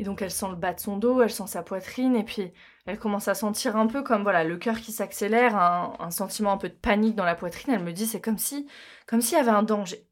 Et 0.00 0.02
donc 0.02 0.22
elle 0.22 0.30
sent 0.30 0.48
le 0.48 0.56
bas 0.56 0.72
de 0.72 0.80
son 0.80 0.96
dos, 0.96 1.20
elle 1.20 1.30
sent 1.30 1.46
sa 1.46 1.62
poitrine, 1.62 2.16
et 2.16 2.24
puis 2.24 2.54
elle 2.86 2.98
commence 2.98 3.28
à 3.28 3.34
sentir 3.34 3.76
un 3.76 3.86
peu 3.86 4.02
comme 4.02 4.22
voilà 4.22 4.44
le 4.44 4.56
cœur 4.56 4.80
qui 4.80 4.92
s'accélère, 4.92 5.58
un, 5.58 6.10
sentiment 6.10 6.52
un 6.52 6.56
peu 6.56 6.70
de 6.70 6.74
panique 6.74 7.16
dans 7.16 7.26
la 7.26 7.34
poitrine. 7.34 7.74
Elle 7.74 7.84
me 7.84 7.92
dit 7.92 8.06
c'est 8.06 8.22
comme 8.22 8.38
si, 8.38 8.66
comme 9.06 9.20
s'il 9.20 9.36
y 9.36 9.40
avait 9.42 9.50
un 9.50 9.62
danger. 9.62 10.08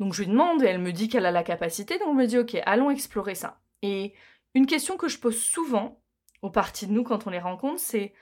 Donc 0.00 0.12
je 0.12 0.24
lui 0.24 0.28
demande 0.28 0.60
et 0.64 0.66
elle 0.66 0.80
me 0.80 0.90
dit 0.90 1.08
qu'elle 1.08 1.24
a 1.24 1.30
la 1.30 1.44
capacité, 1.44 2.00
donc 2.00 2.14
je 2.14 2.20
me 2.20 2.26
dis 2.26 2.36
ok 2.36 2.56
allons 2.66 2.90
explorer 2.90 3.36
ça. 3.36 3.60
Et 3.82 4.12
une 4.56 4.66
question 4.66 4.96
que 4.96 5.06
je 5.06 5.20
pose 5.20 5.38
souvent 5.38 6.02
aux 6.42 6.50
parties 6.50 6.88
de 6.88 6.92
nous 6.92 7.04
quand 7.04 7.28
on 7.28 7.30
les 7.30 7.38
rencontre, 7.38 7.78
c'est 7.78 8.14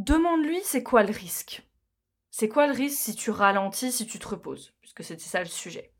demande-lui 0.00 0.58
c'est 0.64 0.82
quoi 0.82 1.04
le 1.04 1.12
risque? 1.12 1.62
C'est 2.32 2.48
quoi 2.48 2.66
le 2.66 2.72
risque 2.72 2.98
si 2.98 3.14
tu 3.14 3.30
ralentis, 3.30 3.92
si 3.92 4.08
tu 4.08 4.18
te 4.18 4.26
reposes, 4.26 4.74
puisque 4.80 5.04
c'était 5.04 5.22
ça 5.22 5.38
le 5.38 5.46
sujet. 5.46 5.92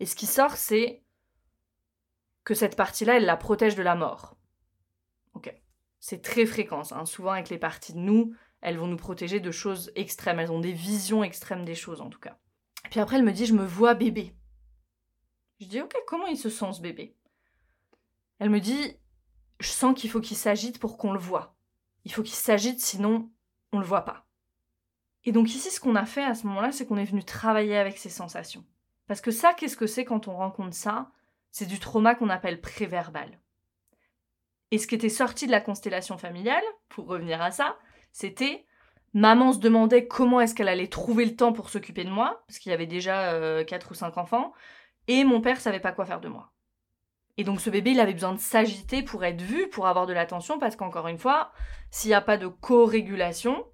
Et 0.00 0.06
ce 0.06 0.16
qui 0.16 0.26
sort, 0.26 0.56
c'est 0.56 1.04
que 2.44 2.54
cette 2.54 2.76
partie-là, 2.76 3.16
elle 3.16 3.26
la 3.26 3.36
protège 3.36 3.74
de 3.74 3.82
la 3.82 3.94
mort. 3.94 4.36
Ok. 5.34 5.54
C'est 5.98 6.22
très 6.22 6.46
fréquent. 6.46 6.82
Hein. 6.92 7.04
Souvent, 7.04 7.32
avec 7.32 7.50
les 7.50 7.58
parties 7.58 7.92
de 7.92 7.98
nous, 7.98 8.34
elles 8.60 8.78
vont 8.78 8.86
nous 8.86 8.96
protéger 8.96 9.40
de 9.40 9.50
choses 9.50 9.92
extrêmes. 9.94 10.38
Elles 10.38 10.52
ont 10.52 10.60
des 10.60 10.72
visions 10.72 11.22
extrêmes 11.22 11.64
des 11.64 11.74
choses, 11.74 12.00
en 12.00 12.08
tout 12.08 12.20
cas. 12.20 12.38
puis 12.90 13.00
après, 13.00 13.16
elle 13.16 13.24
me 13.24 13.32
dit 13.32 13.46
Je 13.46 13.54
me 13.54 13.64
vois 13.64 13.94
bébé. 13.94 14.34
Je 15.60 15.66
dis 15.66 15.80
Ok, 15.80 15.94
comment 16.06 16.26
il 16.26 16.38
se 16.38 16.50
sent 16.50 16.72
ce 16.72 16.80
bébé? 16.80 17.14
Elle 18.38 18.50
me 18.50 18.60
dit 18.60 18.96
Je 19.60 19.68
sens 19.68 19.98
qu'il 19.98 20.10
faut 20.10 20.20
qu'il 20.20 20.36
s'agite 20.36 20.78
pour 20.78 20.96
qu'on 20.96 21.12
le 21.12 21.18
voit. 21.18 21.54
Il 22.04 22.12
faut 22.12 22.22
qu'il 22.22 22.34
s'agite, 22.34 22.80
sinon, 22.80 23.30
on 23.72 23.78
le 23.78 23.84
voit 23.84 24.04
pas. 24.04 24.26
Et 25.24 25.32
donc, 25.32 25.50
ici, 25.54 25.70
ce 25.70 25.80
qu'on 25.80 25.96
a 25.96 26.06
fait 26.06 26.24
à 26.24 26.34
ce 26.34 26.46
moment-là, 26.46 26.72
c'est 26.72 26.86
qu'on 26.86 26.96
est 26.96 27.04
venu 27.04 27.22
travailler 27.22 27.76
avec 27.76 27.98
ces 27.98 28.08
sensations. 28.08 28.64
Parce 29.06 29.20
que 29.20 29.30
ça, 29.30 29.52
qu'est-ce 29.52 29.76
que 29.76 29.86
c'est 29.86 30.04
quand 30.04 30.28
on 30.28 30.36
rencontre 30.36 30.74
ça? 30.74 31.10
C'est 31.50 31.66
du 31.66 31.78
trauma 31.78 32.14
qu'on 32.14 32.28
appelle 32.28 32.60
préverbal. 32.60 33.40
Et 34.70 34.78
ce 34.78 34.86
qui 34.86 34.94
était 34.94 35.08
sorti 35.08 35.46
de 35.46 35.50
la 35.50 35.60
constellation 35.60 36.16
familiale, 36.16 36.62
pour 36.88 37.06
revenir 37.06 37.42
à 37.42 37.50
ça, 37.50 37.76
c'était 38.12 38.66
maman 39.12 39.52
se 39.52 39.58
demandait 39.58 40.06
comment 40.06 40.40
est-ce 40.40 40.54
qu'elle 40.54 40.68
allait 40.68 40.86
trouver 40.86 41.24
le 41.24 41.34
temps 41.34 41.52
pour 41.52 41.70
s'occuper 41.70 42.04
de 42.04 42.10
moi, 42.10 42.44
parce 42.46 42.58
qu'il 42.58 42.70
y 42.70 42.74
avait 42.74 42.86
déjà 42.86 43.32
euh, 43.32 43.64
quatre 43.64 43.90
ou 43.90 43.94
cinq 43.94 44.16
enfants, 44.16 44.52
et 45.08 45.24
mon 45.24 45.40
père 45.40 45.60
savait 45.60 45.80
pas 45.80 45.92
quoi 45.92 46.06
faire 46.06 46.20
de 46.20 46.28
moi. 46.28 46.52
Et 47.36 47.44
donc 47.44 47.60
ce 47.60 47.70
bébé, 47.70 47.92
il 47.92 48.00
avait 48.00 48.12
besoin 48.12 48.34
de 48.34 48.38
s'agiter 48.38 49.02
pour 49.02 49.24
être 49.24 49.40
vu, 49.40 49.68
pour 49.68 49.86
avoir 49.86 50.06
de 50.06 50.12
l'attention, 50.12 50.58
parce 50.58 50.76
qu'encore 50.76 51.08
une 51.08 51.18
fois, 51.18 51.52
s'il 51.90 52.10
n'y 52.10 52.14
a 52.14 52.20
pas 52.20 52.36
de 52.36 52.46
co-régulation, 52.46 53.66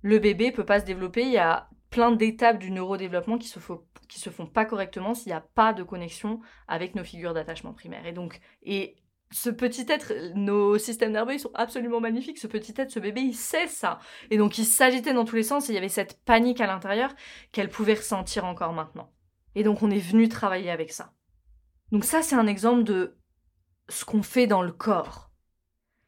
le 0.00 0.18
bébé 0.18 0.52
peut 0.52 0.64
pas 0.64 0.80
se 0.80 0.84
développer. 0.84 1.38
Plein 1.92 2.10
d'étapes 2.10 2.58
du 2.58 2.72
neurodéveloppement 2.72 3.38
qui 3.38 3.46
se, 3.46 3.60
qui 4.08 4.18
se 4.18 4.30
font 4.30 4.46
pas 4.46 4.64
correctement 4.64 5.14
s'il 5.14 5.28
n'y 5.28 5.36
a 5.36 5.46
pas 5.54 5.72
de 5.72 5.84
connexion 5.84 6.40
avec 6.66 6.96
nos 6.96 7.04
figures 7.04 7.34
d'attachement 7.34 7.74
primaire. 7.74 8.06
Et 8.06 8.12
donc, 8.12 8.40
et 8.62 8.96
ce 9.30 9.50
petit 9.50 9.86
être, 9.88 10.12
nos 10.34 10.78
systèmes 10.78 11.12
nerveux, 11.12 11.34
ils 11.34 11.40
sont 11.40 11.52
absolument 11.54 12.00
magnifiques. 12.00 12.38
Ce 12.38 12.46
petit 12.46 12.74
être, 12.76 12.90
ce 12.90 12.98
bébé, 12.98 13.20
il 13.20 13.34
sait 13.34 13.68
ça. 13.68 13.98
Et 14.30 14.38
donc, 14.38 14.58
il 14.58 14.64
s'agitait 14.64 15.12
dans 15.12 15.24
tous 15.24 15.36
les 15.36 15.42
sens 15.42 15.68
et 15.68 15.72
il 15.72 15.74
y 15.74 15.78
avait 15.78 15.88
cette 15.88 16.18
panique 16.24 16.60
à 16.60 16.66
l'intérieur 16.66 17.14
qu'elle 17.52 17.68
pouvait 17.68 17.94
ressentir 17.94 18.44
encore 18.46 18.72
maintenant. 18.72 19.12
Et 19.54 19.62
donc, 19.62 19.82
on 19.82 19.90
est 19.90 19.98
venu 19.98 20.28
travailler 20.28 20.70
avec 20.70 20.92
ça. 20.92 21.12
Donc, 21.92 22.04
ça, 22.04 22.22
c'est 22.22 22.36
un 22.36 22.46
exemple 22.46 22.84
de 22.84 23.18
ce 23.88 24.04
qu'on 24.04 24.22
fait 24.22 24.46
dans 24.46 24.62
le 24.62 24.72
corps. 24.72 25.30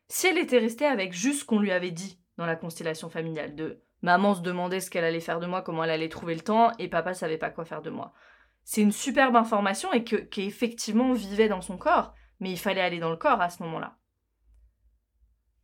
Si 0.08 0.26
elle 0.26 0.38
était 0.38 0.58
restée 0.58 0.86
avec 0.86 1.12
juste 1.12 1.40
ce 1.40 1.44
qu'on 1.44 1.60
lui 1.60 1.72
avait 1.72 1.90
dit 1.90 2.18
dans 2.38 2.46
la 2.46 2.56
constellation 2.56 3.10
familiale, 3.10 3.54
de 3.54 3.83
Maman 4.04 4.34
se 4.34 4.42
demandait 4.42 4.80
ce 4.80 4.90
qu'elle 4.90 5.06
allait 5.06 5.18
faire 5.18 5.40
de 5.40 5.46
moi, 5.46 5.62
comment 5.62 5.82
elle 5.82 5.88
allait 5.88 6.10
trouver 6.10 6.34
le 6.34 6.42
temps, 6.42 6.72
et 6.78 6.88
papa 6.88 7.14
savait 7.14 7.38
pas 7.38 7.48
quoi 7.48 7.64
faire 7.64 7.80
de 7.80 7.88
moi. 7.88 8.12
C'est 8.62 8.82
une 8.82 8.92
superbe 8.92 9.34
information 9.34 9.94
et 9.94 10.04
que 10.04 10.16
qu'effectivement 10.16 11.14
vivait 11.14 11.48
dans 11.48 11.62
son 11.62 11.78
corps, 11.78 12.12
mais 12.38 12.50
il 12.50 12.58
fallait 12.58 12.82
aller 12.82 12.98
dans 12.98 13.08
le 13.08 13.16
corps 13.16 13.40
à 13.40 13.48
ce 13.48 13.62
moment-là. 13.62 13.96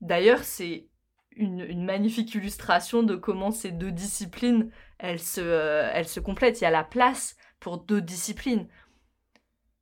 D'ailleurs, 0.00 0.42
c'est 0.42 0.88
une, 1.32 1.85
magnifique 1.85 2.35
illustration 2.35 3.02
de 3.02 3.14
comment 3.14 3.50
ces 3.50 3.73
deux 3.73 3.92
disciplines, 3.92 4.70
elles 4.99 5.20
se, 5.20 5.42
euh, 5.42 5.90
elles 5.92 6.09
se 6.09 6.18
complètent. 6.18 6.62
Il 6.62 6.64
y 6.64 6.66
a 6.66 6.70
la 6.70 6.82
place 6.82 7.37
pour 7.59 7.76
d'autres 7.76 8.06
disciplines. 8.06 8.68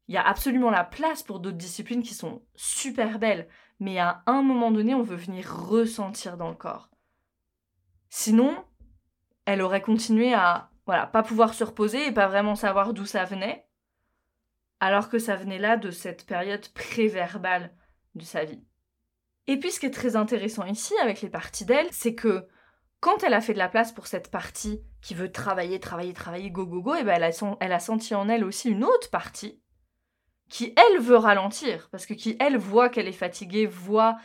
Il 0.08 0.16
y 0.16 0.18
a 0.18 0.26
absolument 0.26 0.70
la 0.70 0.82
place 0.82 1.22
pour 1.22 1.38
d'autres 1.38 1.56
disciplines 1.56 2.02
qui 2.02 2.14
sont 2.14 2.42
super 2.56 3.20
belles, 3.20 3.46
mais 3.78 4.00
à 4.00 4.24
un 4.26 4.42
moment 4.42 4.72
donné, 4.72 4.96
on 4.96 5.02
veut 5.02 5.14
venir 5.14 5.48
ressentir 5.48 6.36
dans 6.36 6.48
le 6.48 6.56
corps. 6.56 6.87
Sinon, 8.08 8.64
elle 9.44 9.62
aurait 9.62 9.82
continué 9.82 10.34
à 10.34 10.70
voilà, 10.86 11.06
pas 11.06 11.22
pouvoir 11.22 11.52
se 11.52 11.64
reposer 11.64 12.06
et 12.06 12.12
pas 12.12 12.28
vraiment 12.28 12.54
savoir 12.54 12.94
d'où 12.94 13.04
ça 13.04 13.24
venait, 13.24 13.66
alors 14.80 15.10
que 15.10 15.18
ça 15.18 15.36
venait 15.36 15.58
là 15.58 15.76
de 15.76 15.90
cette 15.90 16.24
période 16.24 16.66
préverbale 16.68 17.74
de 18.14 18.24
sa 18.24 18.44
vie. 18.44 18.64
Et 19.46 19.58
puis 19.58 19.70
ce 19.70 19.80
qui 19.80 19.86
est 19.86 19.90
très 19.90 20.16
intéressant 20.16 20.64
ici 20.64 20.94
avec 21.02 21.20
les 21.20 21.28
parties 21.28 21.66
d'elle, 21.66 21.88
c'est 21.90 22.14
que 22.14 22.46
quand 23.00 23.22
elle 23.22 23.34
a 23.34 23.40
fait 23.40 23.52
de 23.52 23.58
la 23.58 23.68
place 23.68 23.92
pour 23.92 24.06
cette 24.06 24.30
partie 24.30 24.82
qui 25.02 25.14
veut 25.14 25.30
travailler, 25.30 25.78
travailler, 25.78 26.12
travailler, 26.12 26.50
go, 26.50 26.66
go, 26.66 26.82
go, 26.82 26.94
et 26.94 27.04
ben 27.04 27.16
elle, 27.16 27.24
a 27.24 27.56
elle 27.60 27.72
a 27.72 27.80
senti 27.80 28.14
en 28.14 28.28
elle 28.28 28.44
aussi 28.44 28.70
une 28.70 28.84
autre 28.84 29.10
partie 29.10 29.60
qui, 30.48 30.74
elle, 30.76 31.00
veut 31.00 31.16
ralentir, 31.16 31.88
parce 31.90 32.06
que 32.06 32.14
qui, 32.14 32.36
elle, 32.40 32.56
voit 32.56 32.88
qu'elle 32.88 33.06
est 33.06 33.12
fatiguée, 33.12 33.66
voit 33.66 34.16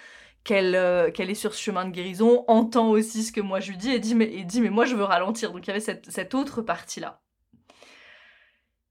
euh, 0.51 1.09
qu'elle 1.11 1.29
est 1.29 1.35
sur 1.35 1.53
ce 1.53 1.61
chemin 1.61 1.85
de 1.85 1.91
guérison, 1.91 2.43
entend 2.47 2.89
aussi 2.89 3.23
ce 3.23 3.31
que 3.31 3.41
moi 3.41 3.59
je 3.59 3.71
lui 3.71 3.77
dis 3.77 3.91
et 3.91 3.99
dit 3.99 4.15
mais, 4.15 4.25
et 4.25 4.43
dit, 4.43 4.61
mais 4.61 4.69
moi 4.69 4.85
je 4.85 4.95
veux 4.95 5.03
ralentir. 5.03 5.51
Donc 5.51 5.65
il 5.65 5.67
y 5.67 5.71
avait 5.71 5.79
cette, 5.79 6.33
autre 6.33 6.61
partie-là. 6.61 7.21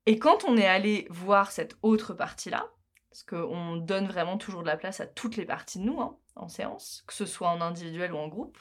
Et 0.07 0.19
quand 0.19 0.45
on 0.45 0.57
est 0.57 0.67
allé 0.67 1.07
voir 1.11 1.53
cette 1.53 1.77
autre 1.83 2.15
partie-là, 2.15 2.71
parce 3.11 3.23
qu'on 3.23 3.77
donne 3.77 4.07
vraiment 4.07 4.39
toujours 4.39 4.63
de 4.63 4.67
la 4.67 4.77
place 4.79 5.01
à 5.01 5.07
toutes 5.07 5.37
les 5.37 5.45
parties 5.45 5.79
de 5.79 5.85
nous 5.85 6.01
hein, 6.01 6.19
en 6.35 6.49
séance, 6.49 7.05
que 7.07 7.13
ce 7.13 7.27
soit 7.27 7.51
en 7.51 7.61
individuel 7.61 8.13
ou 8.13 8.17
en 8.17 8.29
groupe, 8.29 8.59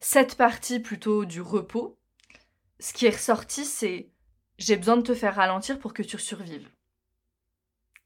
cette 0.00 0.36
partie 0.36 0.78
plutôt 0.78 1.24
du 1.24 1.40
repos, 1.40 1.98
ce 2.78 2.92
qui 2.92 3.06
est 3.06 3.16
ressorti, 3.16 3.64
c'est 3.64 4.12
j'ai 4.58 4.76
besoin 4.76 4.96
de 4.96 5.02
te 5.02 5.14
faire 5.14 5.34
ralentir 5.34 5.78
pour 5.78 5.92
que 5.92 6.02
tu 6.02 6.18
survives. 6.18 6.70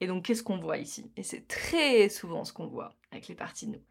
Et 0.01 0.07
donc, 0.07 0.25
qu'est-ce 0.25 0.43
qu'on 0.43 0.59
voit 0.59 0.79
ici? 0.79 1.13
Et 1.17 1.23
c'est 1.23 1.47
très 1.47 2.09
souvent 2.09 2.45
ce 2.45 2.53
qu'on 2.53 2.67
voit 2.67 2.97
les 3.29 3.35
parties 3.35 3.67
de 3.67 3.73
nous. 3.73 3.85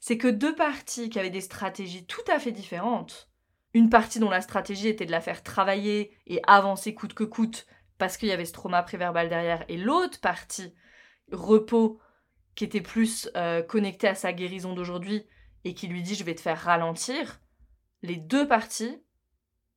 C'est 0.00 0.18
que 0.18 0.28
deux 0.28 0.54
parties 0.54 1.10
qui 1.10 1.18
avaient 1.18 1.30
des 1.30 1.40
stratégies 1.40 2.06
tout 2.06 2.24
à 2.28 2.38
fait 2.38 2.52
différentes, 2.52 3.28
une 3.74 3.90
partie 3.90 4.18
dont 4.18 4.30
la 4.30 4.40
stratégie 4.40 4.88
était 4.88 5.06
de 5.06 5.10
la 5.10 5.20
faire 5.20 5.42
travailler 5.42 6.12
et 6.26 6.40
avancer 6.46 6.94
coûte 6.94 7.14
que 7.14 7.24
coûte 7.24 7.66
parce 7.98 8.16
qu'il 8.16 8.28
y 8.28 8.32
avait 8.32 8.46
ce 8.46 8.52
trauma 8.52 8.82
préverbal 8.82 9.28
derrière, 9.28 9.64
et 9.68 9.76
l'autre 9.76 10.20
partie, 10.20 10.74
repos, 11.30 12.00
qui 12.54 12.64
était 12.64 12.80
plus 12.80 13.30
euh, 13.36 13.62
connectée 13.62 14.08
à 14.08 14.14
sa 14.14 14.32
guérison 14.32 14.74
d'aujourd'hui 14.74 15.26
et 15.64 15.74
qui 15.74 15.86
lui 15.86 16.02
dit 16.02 16.14
je 16.14 16.24
vais 16.24 16.34
te 16.34 16.40
faire 16.40 16.58
ralentir, 16.58 17.40
les 18.02 18.16
deux 18.16 18.48
parties 18.48 19.02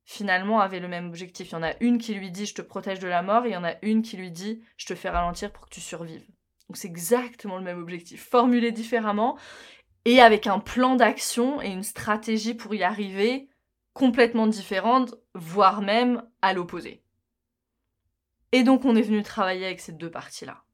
finalement 0.04 0.60
avaient 0.60 0.80
le 0.80 0.88
même 0.88 1.08
objectif. 1.08 1.50
Il 1.50 1.52
y 1.52 1.56
en 1.56 1.62
a 1.62 1.74
une 1.80 1.98
qui 1.98 2.14
lui 2.14 2.30
dit 2.30 2.46
je 2.46 2.54
te 2.54 2.62
protège 2.62 2.98
de 2.98 3.08
la 3.08 3.22
mort 3.22 3.44
et 3.44 3.50
il 3.50 3.52
y 3.52 3.56
en 3.56 3.64
a 3.64 3.76
une 3.82 4.02
qui 4.02 4.16
lui 4.16 4.30
dit 4.30 4.62
je 4.76 4.86
te 4.86 4.94
fais 4.94 5.10
ralentir 5.10 5.52
pour 5.52 5.66
que 5.66 5.74
tu 5.74 5.80
survives. 5.80 6.26
Donc 6.68 6.76
c'est 6.76 6.88
exactement 6.88 7.58
le 7.58 7.64
même 7.64 7.80
objectif, 7.80 8.26
formulé 8.26 8.72
différemment 8.72 9.38
et 10.04 10.20
avec 10.20 10.46
un 10.46 10.58
plan 10.58 10.96
d'action 10.96 11.60
et 11.62 11.68
une 11.68 11.82
stratégie 11.82 12.54
pour 12.54 12.74
y 12.74 12.82
arriver 12.82 13.48
complètement 13.92 14.46
différente, 14.46 15.14
voire 15.34 15.80
même 15.80 16.22
à 16.42 16.52
l'opposé. 16.52 17.02
Et 18.52 18.62
donc 18.62 18.84
on 18.84 18.96
est 18.96 19.02
venu 19.02 19.22
travailler 19.22 19.66
avec 19.66 19.80
ces 19.80 19.92
deux 19.92 20.10
parties-là. 20.10 20.64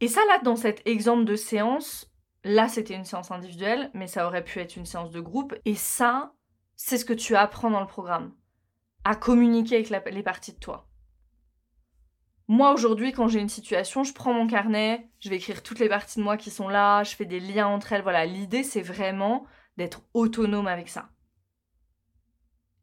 Et 0.00 0.08
ça 0.08 0.20
là, 0.28 0.38
dans 0.42 0.56
cet 0.56 0.86
exemple 0.86 1.24
de 1.24 1.36
séance, 1.36 2.10
là 2.44 2.68
c'était 2.68 2.94
une 2.94 3.04
séance 3.04 3.30
individuelle, 3.30 3.90
mais 3.94 4.06
ça 4.06 4.26
aurait 4.26 4.44
pu 4.44 4.60
être 4.60 4.76
une 4.76 4.86
séance 4.86 5.10
de 5.10 5.20
groupe, 5.20 5.54
et 5.64 5.74
ça, 5.74 6.32
c'est 6.76 6.98
ce 6.98 7.04
que 7.04 7.12
tu 7.12 7.34
apprends 7.34 7.70
dans 7.70 7.80
le 7.80 7.86
programme, 7.86 8.34
à 9.04 9.16
communiquer 9.16 9.76
avec 9.76 10.12
les 10.12 10.22
parties 10.22 10.52
de 10.52 10.58
toi. 10.58 10.87
Moi 12.50 12.72
aujourd'hui, 12.72 13.12
quand 13.12 13.28
j'ai 13.28 13.40
une 13.40 13.50
situation, 13.50 14.04
je 14.04 14.14
prends 14.14 14.32
mon 14.32 14.46
carnet, 14.46 15.10
je 15.20 15.28
vais 15.28 15.36
écrire 15.36 15.62
toutes 15.62 15.80
les 15.80 15.88
parties 15.90 16.18
de 16.18 16.24
moi 16.24 16.38
qui 16.38 16.50
sont 16.50 16.68
là, 16.68 17.04
je 17.04 17.14
fais 17.14 17.26
des 17.26 17.40
liens 17.40 17.66
entre 17.66 17.92
elles. 17.92 18.02
Voilà, 18.02 18.24
l'idée 18.24 18.62
c'est 18.62 18.80
vraiment 18.80 19.44
d'être 19.76 20.02
autonome 20.14 20.66
avec 20.66 20.88
ça. 20.88 21.10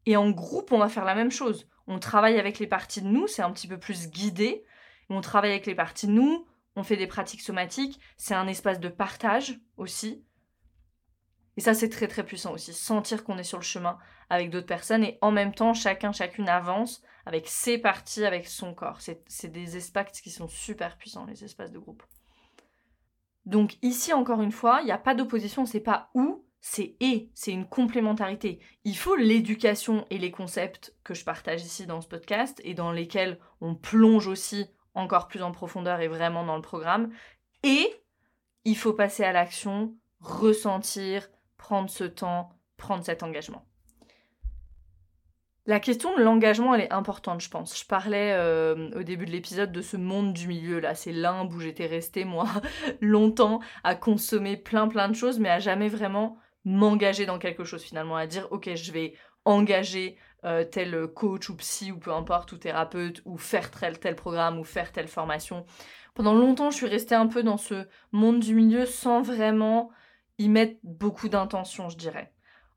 Et 0.06 0.16
en 0.16 0.30
groupe, 0.30 0.70
on 0.70 0.78
va 0.78 0.88
faire 0.88 1.04
la 1.04 1.16
même 1.16 1.32
chose. 1.32 1.68
On 1.88 1.98
travaille 1.98 2.38
avec 2.38 2.60
les 2.60 2.68
parties 2.68 3.02
de 3.02 3.08
nous, 3.08 3.26
c'est 3.26 3.42
un 3.42 3.50
petit 3.50 3.66
peu 3.66 3.76
plus 3.76 4.08
guidé. 4.08 4.64
On 5.10 5.20
travaille 5.20 5.50
avec 5.50 5.66
les 5.66 5.74
parties 5.74 6.06
de 6.06 6.12
nous, 6.12 6.46
on 6.76 6.84
fait 6.84 6.96
des 6.96 7.08
pratiques 7.08 7.42
somatiques, 7.42 8.00
c'est 8.16 8.34
un 8.34 8.46
espace 8.46 8.78
de 8.78 8.88
partage 8.88 9.58
aussi. 9.76 10.24
Et 11.56 11.60
ça, 11.60 11.74
c'est 11.74 11.88
très 11.88 12.06
très 12.06 12.24
puissant 12.24 12.52
aussi. 12.52 12.72
Sentir 12.72 13.24
qu'on 13.24 13.38
est 13.38 13.42
sur 13.42 13.58
le 13.58 13.64
chemin 13.64 13.98
avec 14.30 14.50
d'autres 14.50 14.66
personnes 14.66 15.02
et 15.02 15.18
en 15.22 15.32
même 15.32 15.54
temps, 15.54 15.74
chacun, 15.74 16.12
chacune 16.12 16.48
avance 16.48 17.02
avec 17.26 17.48
ses 17.48 17.76
parties, 17.76 18.24
avec 18.24 18.46
son 18.46 18.72
corps. 18.72 19.00
C'est 19.00 19.52
des 19.52 19.76
espaces 19.76 20.20
qui 20.20 20.30
sont 20.30 20.48
super 20.48 20.96
puissants, 20.96 21.26
les 21.26 21.44
espaces 21.44 21.72
de 21.72 21.78
groupe. 21.78 22.04
Donc 23.44 23.76
ici, 23.82 24.12
encore 24.12 24.40
une 24.40 24.52
fois, 24.52 24.78
il 24.80 24.86
n'y 24.86 24.92
a 24.92 24.98
pas 24.98 25.14
d'opposition, 25.14 25.66
c'est 25.66 25.80
pas 25.80 26.10
où, 26.14 26.44
c'est 26.60 26.96
et, 27.00 27.30
c'est 27.34 27.52
une 27.52 27.68
complémentarité. 27.68 28.60
Il 28.84 28.96
faut 28.96 29.16
l'éducation 29.16 30.06
et 30.10 30.18
les 30.18 30.30
concepts 30.30 30.94
que 31.04 31.14
je 31.14 31.24
partage 31.24 31.62
ici 31.62 31.86
dans 31.86 32.00
ce 32.00 32.08
podcast 32.08 32.60
et 32.64 32.74
dans 32.74 32.92
lesquels 32.92 33.38
on 33.60 33.74
plonge 33.74 34.26
aussi 34.26 34.66
encore 34.94 35.28
plus 35.28 35.42
en 35.42 35.52
profondeur 35.52 36.00
et 36.00 36.08
vraiment 36.08 36.44
dans 36.44 36.56
le 36.56 36.62
programme. 36.62 37.12
Et 37.62 37.92
il 38.64 38.76
faut 38.76 38.92
passer 38.92 39.22
à 39.22 39.32
l'action, 39.32 39.94
ressentir, 40.20 41.28
prendre 41.56 41.90
ce 41.90 42.04
temps, 42.04 42.50
prendre 42.76 43.04
cet 43.04 43.22
engagement. 43.22 43.64
La 45.68 45.80
question 45.80 46.16
de 46.16 46.22
l'engagement, 46.22 46.74
elle 46.76 46.82
est 46.82 46.92
importante, 46.92 47.40
je 47.40 47.50
pense. 47.50 47.76
Je 47.76 47.84
parlais 47.84 48.32
euh, 48.34 48.88
au 48.94 49.02
début 49.02 49.26
de 49.26 49.32
l'épisode 49.32 49.72
de 49.72 49.82
ce 49.82 49.96
monde 49.96 50.32
du 50.32 50.46
milieu, 50.46 50.78
là. 50.78 50.94
C'est 50.94 51.12
limbe 51.12 51.52
où 51.52 51.60
j'étais 51.60 51.86
restée, 51.86 52.24
moi, 52.24 52.46
longtemps 53.00 53.58
à 53.82 53.96
consommer 53.96 54.56
plein 54.56 54.86
plein 54.86 55.08
de 55.08 55.14
choses, 55.14 55.40
mais 55.40 55.48
à 55.48 55.58
jamais 55.58 55.88
vraiment 55.88 56.38
m'engager 56.64 57.26
dans 57.26 57.40
quelque 57.40 57.64
chose, 57.64 57.82
finalement. 57.82 58.14
À 58.14 58.28
dire, 58.28 58.46
ok, 58.52 58.76
je 58.76 58.92
vais 58.92 59.14
engager 59.44 60.16
euh, 60.44 60.62
tel 60.62 61.08
coach 61.08 61.48
ou 61.48 61.56
psy 61.56 61.90
ou 61.90 61.98
peu 61.98 62.12
importe, 62.12 62.52
ou 62.52 62.58
thérapeute, 62.58 63.20
ou 63.24 63.36
faire 63.36 63.72
tel, 63.72 63.98
tel 63.98 64.14
programme, 64.14 64.60
ou 64.60 64.64
faire 64.64 64.92
telle 64.92 65.08
formation. 65.08 65.66
Pendant 66.14 66.34
longtemps, 66.34 66.70
je 66.70 66.76
suis 66.76 66.86
restée 66.86 67.16
un 67.16 67.26
peu 67.26 67.42
dans 67.42 67.58
ce 67.58 67.88
monde 68.12 68.38
du 68.38 68.54
milieu 68.54 68.86
sans 68.86 69.20
vraiment 69.20 69.90
y 70.38 70.48
mettre 70.48 70.78
beaucoup 70.84 71.28
d'intention, 71.28 71.88
je 71.88 71.96
dirais. 71.96 72.32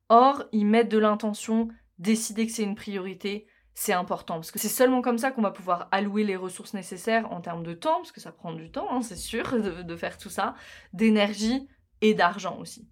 Or, 0.09 0.45
y 0.51 0.65
mettre 0.65 0.89
de 0.89 0.97
l'intention, 0.97 1.67
décider 1.99 2.47
que 2.47 2.51
c'est 2.51 2.63
une 2.63 2.75
priorité, 2.75 3.47
c'est 3.73 3.93
important. 3.93 4.35
Parce 4.35 4.51
que 4.51 4.59
c'est 4.59 4.67
seulement 4.67 5.01
comme 5.01 5.17
ça 5.17 5.31
qu'on 5.31 5.41
va 5.41 5.51
pouvoir 5.51 5.87
allouer 5.91 6.23
les 6.23 6.35
ressources 6.35 6.73
nécessaires 6.73 7.31
en 7.31 7.41
termes 7.41 7.63
de 7.63 7.73
temps, 7.73 7.97
parce 7.97 8.11
que 8.11 8.19
ça 8.21 8.31
prend 8.31 8.53
du 8.53 8.71
temps, 8.71 8.87
hein, 8.91 9.01
c'est 9.01 9.15
sûr, 9.15 9.51
de, 9.83 9.95
faire 9.95 10.17
tout 10.17 10.29
ça, 10.29 10.55
d'énergie 10.93 11.67
et 12.01 12.13
d'argent 12.13 12.57
aussi. 12.59 12.89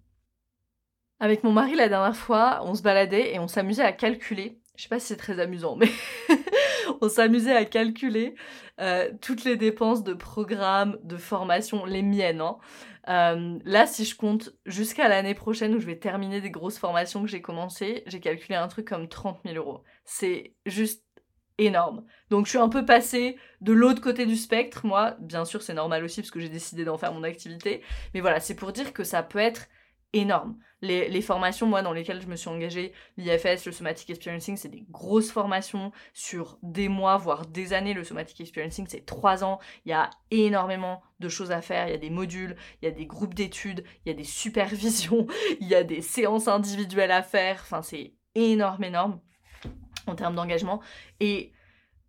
Avec 1.20 1.42
mon 1.42 1.52
mari, 1.52 1.74
la 1.74 1.88
dernière 1.88 2.16
fois, 2.16 2.60
on 2.62 2.74
se 2.74 2.82
baladait 2.82 3.34
et 3.34 3.38
on 3.38 3.48
s'amusait 3.48 3.82
à 3.82 3.92
calculer. 3.92 4.60
Je 4.76 4.84
sais 4.84 4.88
pas 4.88 5.00
si 5.00 5.08
c'est 5.08 5.16
très 5.16 5.40
amusant, 5.40 5.74
mais 5.74 5.90
on 7.00 7.08
s'amusait 7.08 7.56
à 7.56 7.64
calculer 7.64 8.36
euh, 8.80 9.10
toutes 9.20 9.42
les 9.42 9.56
dépenses 9.56 10.04
de 10.04 10.14
programmes, 10.14 10.96
de 11.02 11.16
formation, 11.16 11.84
les 11.84 12.02
miennes, 12.02 12.40
hein, 12.40 12.58
euh, 13.08 13.58
là, 13.64 13.86
si 13.86 14.04
je 14.04 14.16
compte 14.16 14.50
jusqu'à 14.66 15.08
l'année 15.08 15.34
prochaine 15.34 15.74
où 15.74 15.80
je 15.80 15.86
vais 15.86 15.98
terminer 15.98 16.40
des 16.40 16.50
grosses 16.50 16.78
formations 16.78 17.22
que 17.22 17.28
j'ai 17.28 17.40
commencées, 17.40 18.02
j'ai 18.06 18.20
calculé 18.20 18.54
un 18.54 18.68
truc 18.68 18.86
comme 18.88 19.08
30 19.08 19.40
000 19.44 19.56
euros. 19.56 19.82
C'est 20.04 20.54
juste 20.66 21.04
énorme. 21.56 22.04
Donc 22.30 22.46
je 22.46 22.50
suis 22.50 22.58
un 22.58 22.68
peu 22.68 22.84
passée 22.84 23.36
de 23.60 23.72
l'autre 23.72 24.00
côté 24.00 24.26
du 24.26 24.36
spectre, 24.36 24.86
moi. 24.86 25.16
Bien 25.20 25.44
sûr, 25.44 25.62
c'est 25.62 25.74
normal 25.74 26.04
aussi 26.04 26.20
parce 26.20 26.30
que 26.30 26.40
j'ai 26.40 26.48
décidé 26.48 26.84
d'en 26.84 26.98
faire 26.98 27.12
mon 27.12 27.22
activité. 27.24 27.82
Mais 28.14 28.20
voilà, 28.20 28.40
c'est 28.40 28.54
pour 28.54 28.72
dire 28.72 28.92
que 28.92 29.04
ça 29.04 29.22
peut 29.22 29.38
être 29.38 29.68
énorme. 30.12 30.56
Les, 30.80 31.20
formations, 31.22 31.66
moi, 31.66 31.82
dans 31.82 31.92
lesquelles 31.92 32.22
je 32.22 32.28
me 32.28 32.36
suis 32.36 32.48
engagée, 32.48 32.92
l'IFS, 33.16 33.66
le 33.66 33.72
Somatic 33.72 34.08
Experiencing, 34.10 34.56
c'est 34.56 34.68
des 34.68 34.84
grosses 34.90 35.32
formations 35.32 35.90
sur 36.14 36.58
des 36.62 36.88
mois, 36.88 37.16
voire 37.16 37.46
des 37.46 37.72
années. 37.72 37.94
Le 37.94 38.04
Somatic 38.04 38.40
Experiencing, 38.40 38.86
c'est 38.88 39.04
trois 39.04 39.42
ans. 39.42 39.58
Il 39.84 39.90
y 39.90 39.92
a 39.92 40.10
énormément 40.30 41.02
de 41.18 41.28
choses 41.28 41.50
à 41.50 41.62
faire. 41.62 41.88
Il 41.88 41.90
y 41.90 41.94
a 41.94 41.98
des 41.98 42.10
modules, 42.10 42.56
il 42.80 42.84
y 42.84 42.88
a 42.88 42.92
des 42.92 43.06
groupes 43.06 43.34
d'études, 43.34 43.84
il 44.04 44.10
y 44.10 44.12
a 44.12 44.16
des 44.16 44.24
supervisions, 44.24 45.26
il 45.60 45.66
y 45.66 45.74
a 45.74 45.82
des 45.82 46.00
séances 46.00 46.46
individuelles 46.46 47.10
à 47.10 47.22
faire. 47.22 47.58
Enfin, 47.62 47.82
c'est 47.82 48.14
énorme, 48.36 48.84
énorme 48.84 49.20
en 50.06 50.14
termes 50.14 50.36
d'engagement. 50.36 50.80
Et 51.18 51.52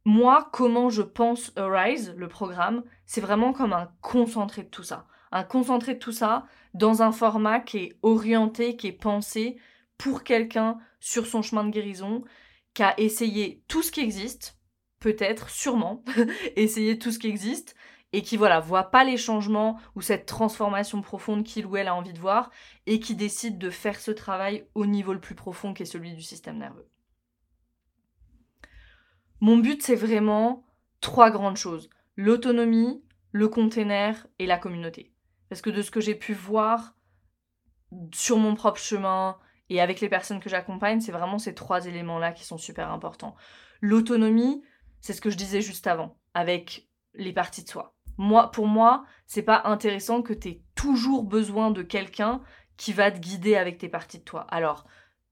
moi, 0.05 0.47
comment 0.53 0.89
je 0.89 1.01
pense 1.01 1.51
Arise, 1.55 2.13
le 2.15 2.27
programme, 2.27 2.83
c'est 3.05 3.21
vraiment 3.21 3.51
comme 3.51 3.73
un 3.73 3.91
concentré 4.01 4.61
de 4.61 4.69
tout 4.69 4.83
ça 4.83 5.07
un 5.31 5.43
concentré 5.43 5.95
de 5.95 5.99
tout 5.99 6.11
ça 6.11 6.45
dans 6.73 7.01
un 7.01 7.11
format 7.11 7.59
qui 7.59 7.77
est 7.77 7.99
orienté, 8.01 8.75
qui 8.75 8.87
est 8.87 8.91
pensé 8.91 9.57
pour 9.97 10.23
quelqu'un 10.23 10.77
sur 10.99 11.25
son 11.25 11.41
chemin 11.41 11.63
de 11.63 11.71
guérison, 11.71 12.23
qui 12.73 12.83
a 12.83 12.99
essayé 12.99 13.63
tout 13.67 13.81
ce 13.81 13.91
qui 13.91 14.01
existe, 14.01 14.57
peut-être, 14.99 15.49
sûrement, 15.49 16.03
essayé 16.55 16.97
tout 16.97 17.11
ce 17.11 17.19
qui 17.19 17.27
existe, 17.27 17.75
et 18.11 18.21
qui 18.21 18.37
voilà, 18.37 18.59
voit 18.59 18.89
pas 18.89 19.03
les 19.03 19.17
changements 19.17 19.79
ou 19.95 20.01
cette 20.01 20.25
transformation 20.25 21.01
profonde 21.01 21.43
qu'il 21.43 21.65
ou 21.65 21.77
elle 21.77 21.87
a 21.87 21.95
envie 21.95 22.13
de 22.13 22.19
voir, 22.19 22.49
et 22.85 22.99
qui 22.99 23.15
décide 23.15 23.57
de 23.57 23.69
faire 23.69 23.99
ce 23.99 24.11
travail 24.11 24.65
au 24.73 24.85
niveau 24.85 25.13
le 25.13 25.19
plus 25.19 25.35
profond 25.35 25.73
qui 25.73 25.83
est 25.83 25.85
celui 25.85 26.13
du 26.13 26.23
système 26.23 26.57
nerveux. 26.57 26.87
Mon 29.41 29.57
but, 29.57 29.81
c'est 29.83 29.95
vraiment 29.95 30.65
trois 31.01 31.31
grandes 31.31 31.57
choses. 31.57 31.89
L'autonomie, 32.15 33.01
le 33.31 33.47
container 33.47 34.27
et 34.37 34.45
la 34.45 34.57
communauté. 34.57 35.13
Parce 35.49 35.61
que 35.61 35.69
de 35.69 35.81
ce 35.81 35.91
que 35.91 36.01
j'ai 36.01 36.15
pu 36.15 36.33
voir 36.33 36.95
sur 38.13 38.37
mon 38.37 38.55
propre 38.55 38.79
chemin 38.79 39.37
et 39.69 39.81
avec 39.81 39.99
les 39.99 40.09
personnes 40.09 40.39
que 40.39 40.49
j'accompagne, 40.49 41.01
c'est 41.01 41.11
vraiment 41.11 41.39
ces 41.39 41.55
trois 41.55 41.85
éléments-là 41.85 42.31
qui 42.31 42.43
sont 42.43 42.57
super 42.57 42.91
importants. 42.91 43.35
L'autonomie, 43.81 44.63
c'est 45.01 45.13
ce 45.13 45.21
que 45.21 45.29
je 45.29 45.37
disais 45.37 45.61
juste 45.61 45.87
avant, 45.87 46.17
avec 46.33 46.89
les 47.13 47.33
parties 47.33 47.63
de 47.63 47.69
soi. 47.69 47.95
Moi, 48.17 48.51
pour 48.51 48.67
moi, 48.67 49.05
c'est 49.27 49.43
pas 49.43 49.61
intéressant 49.65 50.21
que 50.21 50.33
tu 50.33 50.49
aies 50.49 50.63
toujours 50.75 51.23
besoin 51.23 51.71
de 51.71 51.81
quelqu'un 51.81 52.41
qui 52.77 52.93
va 52.93 53.11
te 53.11 53.19
guider 53.19 53.55
avec 53.55 53.77
tes 53.77 53.89
parties 53.89 54.19
de 54.19 54.23
toi. 54.23 54.41
Alors, 54.49 54.85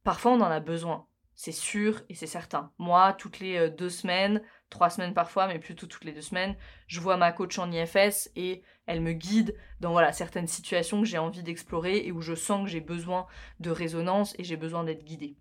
parfois 0.04 0.32
on 0.32 0.42
en 0.42 0.46
a 0.46 0.60
besoin, 0.60 1.08
c'est 1.38 1.52
sûr 1.54 2.02
et 2.10 2.16
c'est 2.16 2.28
certain. 2.28 2.72
Moi, 2.80 3.14
toutes 3.14 3.40
les 3.40 3.58
euh, 3.58 3.70
deux 3.70 3.92
semaines, 3.92 4.42
trois 4.72 4.90
semaines 4.90 5.14
parfois, 5.14 5.48
mais 5.48 5.60
plutôt 5.60 5.86
toutes 5.86 6.04
les 6.04 6.12
deux 6.12 6.22
semaines, 6.22 6.56
je 6.88 7.00
vois 7.00 7.16
ma 7.16 7.32
coach 7.32 7.60
en 7.60 7.72
IFS 7.72 8.30
et 8.36 8.64
elle 8.88 9.02
me 9.02 9.14
guide 9.14 9.56
dans 9.80 9.92
voilà, 9.92 10.12
certaines 10.12 10.48
situations 10.48 11.00
que 11.00 11.08
j'ai 11.08 11.20
envie 11.20 11.44
d'explorer 11.44 12.06
et 12.06 12.12
où 12.12 12.22
je 12.22 12.34
sens 12.34 12.66
que 12.66 12.72
j'ai 12.72 12.82
besoin 12.82 13.28
de 13.60 13.70
résonance 13.70 14.34
et 14.40 14.44
j'ai 14.44 14.58
besoin 14.58 14.84
d'être 14.84 15.06
guidée. 15.06 15.38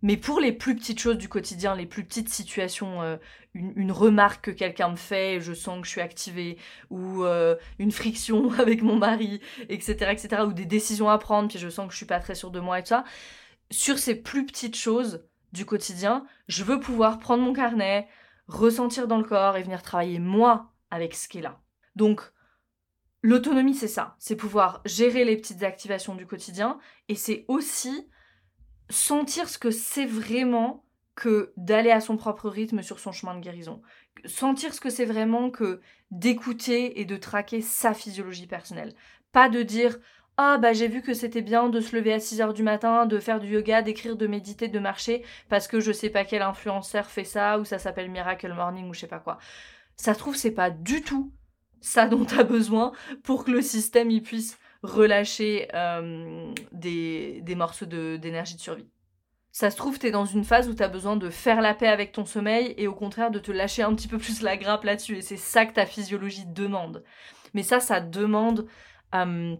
Mais 0.00 0.16
pour 0.16 0.40
les 0.40 0.52
plus 0.52 0.76
petites 0.76 1.00
choses 1.00 1.18
du 1.18 1.28
quotidien, 1.28 1.74
les 1.76 1.86
plus 1.86 2.04
petites 2.04 2.28
situations, 2.28 3.02
euh, 3.02 3.16
une, 3.54 3.92
remarque 3.92 4.46
que 4.46 4.50
quelqu'un 4.50 4.90
me 4.90 4.96
fait, 4.96 5.40
je 5.40 5.52
sens 5.52 5.80
que 5.80 5.86
je 5.86 5.92
suis 5.92 6.00
activée, 6.00 6.58
ou 6.90 7.24
euh, 7.24 7.56
une 7.78 7.92
friction 7.92 8.50
avec 8.58 8.82
mon 8.82 8.96
mari, 8.96 9.40
etc., 9.68 10.10
etc., 10.10 10.42
ou 10.46 10.52
des 10.52 10.66
décisions 10.66 11.08
à 11.08 11.16
prendre, 11.18 11.48
puis 11.48 11.58
je 11.58 11.68
sens 11.68 11.86
que 11.86 11.92
je 11.92 11.98
suis 11.98 12.06
pas 12.06 12.20
très 12.20 12.34
sûre 12.34 12.50
de 12.50 12.60
moi 12.60 12.78
et 12.80 12.82
tout 12.82 12.88
ça, 12.88 13.04
sur 13.70 13.98
ces 13.98 14.14
plus 14.14 14.46
petites 14.46 14.76
choses, 14.76 15.26
du 15.54 15.64
quotidien, 15.64 16.26
je 16.48 16.64
veux 16.64 16.80
pouvoir 16.80 17.18
prendre 17.18 17.42
mon 17.42 17.52
carnet, 17.52 18.08
ressentir 18.48 19.06
dans 19.06 19.18
le 19.18 19.24
corps 19.24 19.56
et 19.56 19.62
venir 19.62 19.82
travailler 19.82 20.18
moi 20.18 20.72
avec 20.90 21.14
ce 21.14 21.28
qui 21.28 21.38
est 21.38 21.42
là. 21.42 21.60
Donc, 21.96 22.20
l'autonomie, 23.22 23.74
c'est 23.74 23.88
ça. 23.88 24.16
C'est 24.18 24.36
pouvoir 24.36 24.82
gérer 24.84 25.24
les 25.24 25.36
petites 25.36 25.62
activations 25.62 26.16
du 26.16 26.26
quotidien 26.26 26.78
et 27.08 27.14
c'est 27.14 27.44
aussi 27.48 28.10
sentir 28.90 29.48
ce 29.48 29.58
que 29.58 29.70
c'est 29.70 30.06
vraiment 30.06 30.84
que 31.14 31.52
d'aller 31.56 31.92
à 31.92 32.00
son 32.00 32.16
propre 32.16 32.48
rythme 32.48 32.82
sur 32.82 32.98
son 32.98 33.12
chemin 33.12 33.36
de 33.36 33.40
guérison. 33.40 33.80
Sentir 34.24 34.74
ce 34.74 34.80
que 34.80 34.90
c'est 34.90 35.04
vraiment 35.04 35.50
que 35.50 35.80
d'écouter 36.10 37.00
et 37.00 37.04
de 37.04 37.16
traquer 37.16 37.60
sa 37.60 37.94
physiologie 37.94 38.48
personnelle. 38.48 38.94
Pas 39.32 39.48
de 39.48 39.62
dire 39.62 39.98
ah 40.36 40.58
bah 40.58 40.72
j'ai 40.72 40.88
vu 40.88 41.00
que 41.00 41.14
c'était 41.14 41.42
bien 41.42 41.68
de 41.68 41.80
se 41.80 41.94
lever 41.94 42.12
à 42.12 42.18
6 42.18 42.40
heures 42.40 42.54
du 42.54 42.64
matin, 42.64 43.06
de 43.06 43.18
faire 43.20 43.38
du 43.38 43.48
yoga, 43.48 43.82
d'écrire, 43.82 44.16
de 44.16 44.26
méditer, 44.26 44.68
de 44.68 44.78
marcher, 44.80 45.22
parce 45.48 45.68
que 45.68 45.78
je 45.80 45.92
sais 45.92 46.10
pas 46.10 46.24
quel 46.24 46.42
influenceur 46.42 47.06
fait 47.06 47.24
ça, 47.24 47.58
ou 47.58 47.64
ça 47.64 47.78
s'appelle 47.78 48.10
Miracle 48.10 48.52
Morning, 48.52 48.88
ou 48.88 48.94
je 48.94 49.00
sais 49.00 49.06
pas 49.06 49.20
quoi. 49.20 49.38
Ça 49.96 50.12
se 50.14 50.18
trouve, 50.18 50.36
c'est 50.36 50.50
pas 50.50 50.70
du 50.70 51.02
tout 51.02 51.32
ça 51.80 52.06
dont 52.08 52.24
tu 52.24 52.38
as 52.38 52.44
besoin 52.44 52.92
pour 53.22 53.44
que 53.44 53.52
le 53.52 53.62
système 53.62 54.10
y 54.10 54.20
puisse 54.20 54.58
relâcher 54.82 55.68
euh, 55.74 56.52
des, 56.72 57.42
morceaux 57.56 57.86
d'énergie 57.86 58.56
de, 58.56 58.60
survie. 58.60 58.88
Ça 59.52 59.70
se 59.70 59.76
trouve, 59.76 59.98
tu 60.00 60.08
es 60.08 60.10
dans 60.10 60.24
une 60.24 60.44
phase 60.44 60.68
où 60.68 60.74
tu 60.74 60.82
as 60.82 60.88
besoin 60.88 61.16
de 61.16 61.30
faire 61.30 61.60
la 61.60 61.74
paix 61.74 61.86
avec 61.86 62.10
ton 62.10 62.24
sommeil 62.24 62.74
et 62.76 62.88
au 62.88 62.94
contraire 62.94 63.30
de 63.30 63.38
te 63.38 63.52
lâcher 63.52 63.82
un 63.82 63.94
petit 63.94 64.08
peu 64.08 64.18
plus 64.18 64.42
la 64.42 64.56
grappe 64.56 64.82
là-dessus. 64.82 65.18
Et 65.18 65.22
c'est 65.22 65.36
ça 65.36 65.64
que 65.64 65.74
ta 65.74 65.86
physiologie 65.86 66.44
demande. 66.46 67.04
Mais 67.54 67.62
ça, 67.62 67.78
ça 67.78 68.00
demande 68.00 68.66
euh, 69.14 69.54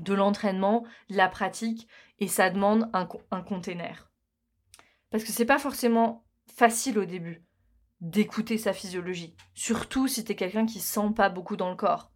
de 0.00 0.14
l'entraînement, 0.14 0.84
de 1.10 1.16
la 1.16 1.28
pratique, 1.28 1.88
et 2.18 2.28
ça 2.28 2.50
demande 2.50 2.90
un, 2.92 3.42
container. 3.42 4.10
Parce 5.10 5.24
que 5.24 5.32
c'est 5.32 5.44
pas 5.44 5.58
forcément 5.58 6.24
facile 6.54 6.98
au 6.98 7.04
début 7.04 7.44
d'écouter 8.00 8.58
sa 8.58 8.72
physiologie. 8.72 9.34
Surtout 9.54 10.08
si 10.08 10.24
t'es 10.24 10.34
quelqu'un 10.36 10.66
qui 10.66 10.80
sent 10.80 11.10
pas 11.16 11.28
beaucoup 11.28 11.56
dans 11.56 11.70
le 11.70 11.76
corps. 11.76 12.12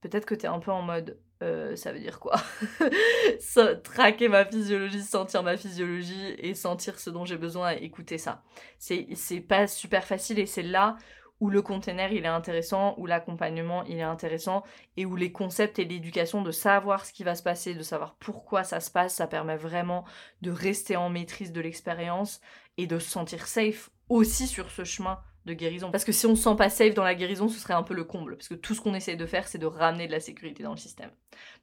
Peut-être 0.00 0.26
que 0.26 0.34
t'es 0.34 0.46
un 0.46 0.60
peu 0.60 0.70
en 0.70 0.82
mode 0.82 1.20
euh, 1.42 1.76
ça 1.76 1.92
veut 1.92 1.98
dire 1.98 2.20
quoi? 2.20 2.36
Traquer 3.82 4.28
ma 4.28 4.44
physiologie, 4.44 5.02
sentir 5.02 5.42
ma 5.42 5.56
physiologie 5.56 6.34
et 6.38 6.54
sentir 6.54 6.98
ce 6.98 7.10
dont 7.10 7.24
j'ai 7.24 7.36
besoin 7.36 7.72
écouter 7.72 8.18
ça. 8.18 8.42
C'est 8.78 9.06
pas 9.46 9.66
super 9.66 10.04
facile 10.04 10.38
et 10.38 10.46
c'est 10.46 10.62
là 10.62 10.96
où 11.40 11.50
le 11.50 11.62
container 11.62 12.12
il 12.12 12.24
est 12.24 12.28
intéressant, 12.28 12.94
où 12.96 13.06
l'accompagnement 13.06 13.84
il 13.84 13.98
est 13.98 14.02
intéressant 14.02 14.62
et 14.96 15.04
où 15.04 15.16
les 15.16 15.32
concepts 15.32 15.78
et 15.78 15.84
l'éducation 15.84 16.42
de 16.42 16.52
savoir 16.52 17.04
ce 17.04 17.12
qui 17.12 17.24
va 17.24 17.34
se 17.34 17.42
passer, 17.42 17.74
de 17.74 17.82
savoir 17.82 18.14
pourquoi 18.16 18.64
ça 18.64 18.80
se 18.80 18.90
passe, 18.90 19.16
ça 19.16 19.26
permet 19.26 19.56
vraiment 19.56 20.04
de 20.42 20.50
rester 20.50 20.96
en 20.96 21.10
maîtrise 21.10 21.52
de 21.52 21.60
l'expérience 21.60 22.40
et 22.76 22.86
de 22.86 22.98
se 22.98 23.10
sentir 23.10 23.46
safe 23.46 23.90
aussi 24.08 24.46
sur 24.46 24.70
ce 24.70 24.84
chemin 24.84 25.18
de 25.44 25.52
guérison. 25.52 25.90
Parce 25.90 26.04
que 26.04 26.12
si 26.12 26.26
on 26.26 26.36
se 26.36 26.42
sent 26.42 26.56
pas 26.56 26.70
safe 26.70 26.94
dans 26.94 27.04
la 27.04 27.14
guérison, 27.14 27.48
ce 27.48 27.58
serait 27.58 27.74
un 27.74 27.82
peu 27.82 27.94
le 27.94 28.04
comble. 28.04 28.36
Parce 28.36 28.48
que 28.48 28.54
tout 28.54 28.74
ce 28.74 28.80
qu'on 28.80 28.94
essaie 28.94 29.16
de 29.16 29.26
faire, 29.26 29.46
c'est 29.46 29.58
de 29.58 29.66
ramener 29.66 30.06
de 30.06 30.12
la 30.12 30.20
sécurité 30.20 30.62
dans 30.62 30.72
le 30.72 30.78
système. 30.78 31.10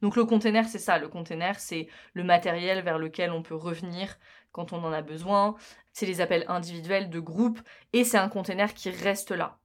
Donc 0.02 0.16
le 0.16 0.24
container, 0.24 0.68
c'est 0.68 0.78
ça. 0.78 0.98
Le 0.98 1.08
container, 1.08 1.58
c'est 1.58 1.88
le 2.14 2.24
matériel 2.24 2.82
vers 2.82 2.98
lequel 2.98 3.32
on 3.32 3.42
peut 3.42 3.54
revenir 3.54 4.18
quand 4.52 4.72
on 4.72 4.84
en 4.84 4.92
a 4.92 5.02
besoin. 5.02 5.56
C'est 5.92 6.06
les 6.06 6.20
appels 6.20 6.44
individuels 6.48 7.10
de 7.10 7.20
groupe. 7.20 7.60
Et 7.92 8.04
c'est 8.04 8.18
un 8.18 8.28
container 8.28 8.72
qui 8.72 8.90
reste 8.90 9.32
là. 9.32 9.58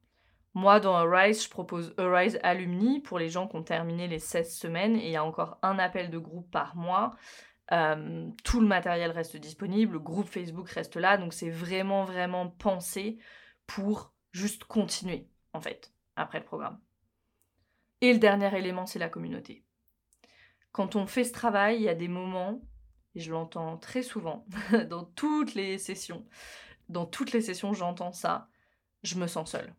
Moi, 0.57 0.79
dans 0.79 0.95
Arise, 0.95 1.43
je 1.43 1.49
propose 1.51 1.93
Arise 1.99 2.39
Alumni 2.41 2.99
pour 2.99 3.19
les 3.19 3.29
gens 3.29 3.47
qui 3.47 3.55
ont 3.57 3.63
terminé 3.63 4.07
les 4.07 4.17
16 4.17 4.57
semaines 4.57 4.95
et 4.95 5.05
il 5.05 5.11
y 5.11 5.15
a 5.15 5.23
encore 5.23 5.59
un 5.61 5.77
appel 5.77 6.09
de 6.09 6.17
groupe 6.17 6.49
par 6.49 6.75
mois. 6.75 7.15
Euh, 7.71 8.27
tout 8.43 8.59
le 8.59 8.65
matériel 8.65 9.11
reste 9.11 9.37
disponible, 9.37 9.93
le 9.93 9.99
groupe 9.99 10.27
Facebook 10.27 10.67
reste 10.71 10.95
là, 10.95 11.17
donc 11.17 11.33
c'est 11.33 11.51
vraiment, 11.51 12.05
vraiment 12.05 12.49
pensé 12.49 13.19
pour 13.67 14.15
juste 14.31 14.63
continuer, 14.63 15.27
en 15.53 15.61
fait, 15.61 15.93
après 16.15 16.39
le 16.39 16.45
programme. 16.45 16.79
Et 18.01 18.11
le 18.11 18.17
dernier 18.17 18.57
élément, 18.57 18.87
c'est 18.87 18.97
la 18.97 19.09
communauté. 19.09 19.63
Quand 20.71 20.95
on 20.95 21.05
fait 21.05 21.23
ce 21.23 21.33
travail, 21.33 21.75
il 21.75 21.83
y 21.83 21.89
a 21.89 21.93
des 21.93 22.07
moments, 22.07 22.63
et 23.13 23.19
je 23.19 23.31
l'entends 23.31 23.77
très 23.77 24.01
souvent, 24.01 24.43
dans 24.89 25.03
toutes 25.03 25.53
les 25.53 25.77
sessions, 25.77 26.25
dans 26.89 27.05
toutes 27.05 27.31
les 27.31 27.41
sessions, 27.41 27.75
j'entends 27.75 28.11
ça, 28.11 28.49
je 29.03 29.19
me 29.19 29.27
sens 29.27 29.51
seule. 29.51 29.71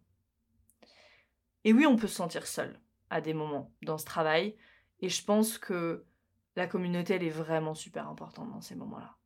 Et 1.64 1.72
oui, 1.72 1.86
on 1.86 1.96
peut 1.96 2.06
se 2.06 2.14
sentir 2.14 2.46
seul 2.46 2.78
à 3.10 3.20
des 3.20 3.34
moments 3.34 3.72
dans 3.82 3.98
ce 3.98 4.04
travail. 4.04 4.56
Et 5.00 5.08
je 5.08 5.24
pense 5.24 5.58
que 5.58 6.04
la 6.56 6.66
communauté, 6.66 7.14
elle 7.14 7.24
est 7.24 7.30
vraiment 7.30 7.74
super 7.74 8.08
importante 8.08 8.50
dans 8.50 8.60
ces 8.60 8.74
moments-là. 8.74 9.16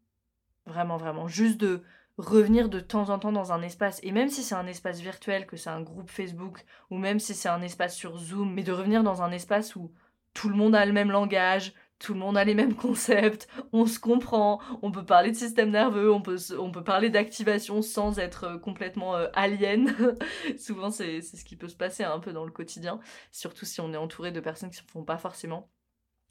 Vraiment, 0.67 0.97
vraiment. 0.97 1.29
Juste 1.29 1.59
de 1.59 1.83
revenir 2.19 2.69
de 2.69 2.81
temps 2.81 3.11
en 3.11 3.19
temps 3.19 3.33
dans 3.33 3.53
un 3.53 3.63
espace, 3.63 3.99
et 4.03 4.13
même 4.13 4.29
si 4.29 4.43
c'est 4.43 4.55
un 4.55 4.67
espace 4.67 5.01
virtuel, 5.01 5.47
que 5.47 5.57
c'est 5.57 5.71
un 5.71 5.81
groupe 5.81 6.11
Facebook, 6.11 6.65
ou 6.91 6.99
même 6.99 7.19
si 7.19 7.35
c'est 7.35 7.49
un 7.49 7.63
espace 7.63 7.97
sur 7.97 8.19
Zoom, 8.19 8.53
mais 8.53 8.63
de 8.63 8.73
revenir 8.73 9.03
dans 9.03 9.23
un 9.23 9.33
espace 9.33 9.77
où 9.77 9.93
tout 10.35 10.49
le 10.49 10.55
monde 10.55 10.75
a 10.75 10.85
le 10.85 10.93
même 10.93 11.11
langage, 11.11 11.73
tout 12.03 12.15
le 12.15 12.21
monde 12.21 12.37
a 12.37 12.45
les 12.45 12.55
mêmes 12.55 12.75
concepts, 12.75 13.49
on 13.73 13.87
se 13.87 13.99
comprend, 13.99 14.61
on 14.83 14.91
peut 14.91 15.05
parler 15.05 15.31
de 15.31 15.37
système 15.37 15.71
nerveux, 15.71 16.13
on 16.13 16.21
peut, 16.21 16.37
parler 16.85 17.11
d'activation 17.11 17.81
sans 17.81 18.19
être 18.19 18.45
euh, 18.45 18.59
complètement 18.59 19.15
euh, 19.17 19.29
alien. 19.35 19.95
Souvent, 20.59 20.91
c'est 20.91 21.23
ce 21.23 21.45
qui 21.45 21.57
peut 21.57 21.69
se 21.69 21.77
passer 21.77 22.03
un 22.03 22.19
peu 22.19 22.33
dans 22.33 22.45
le 22.45 22.51
quotidien, 22.51 23.01
surtout 23.31 23.65
si 23.65 23.81
on 23.81 23.93
est 23.93 23.97
entouré 23.97 24.33
de 24.33 24.41
personnes 24.41 24.71
qui 24.71 24.83
ne 24.83 24.91
font 24.91 25.05
pas 25.05 25.19
forcément 25.19 25.71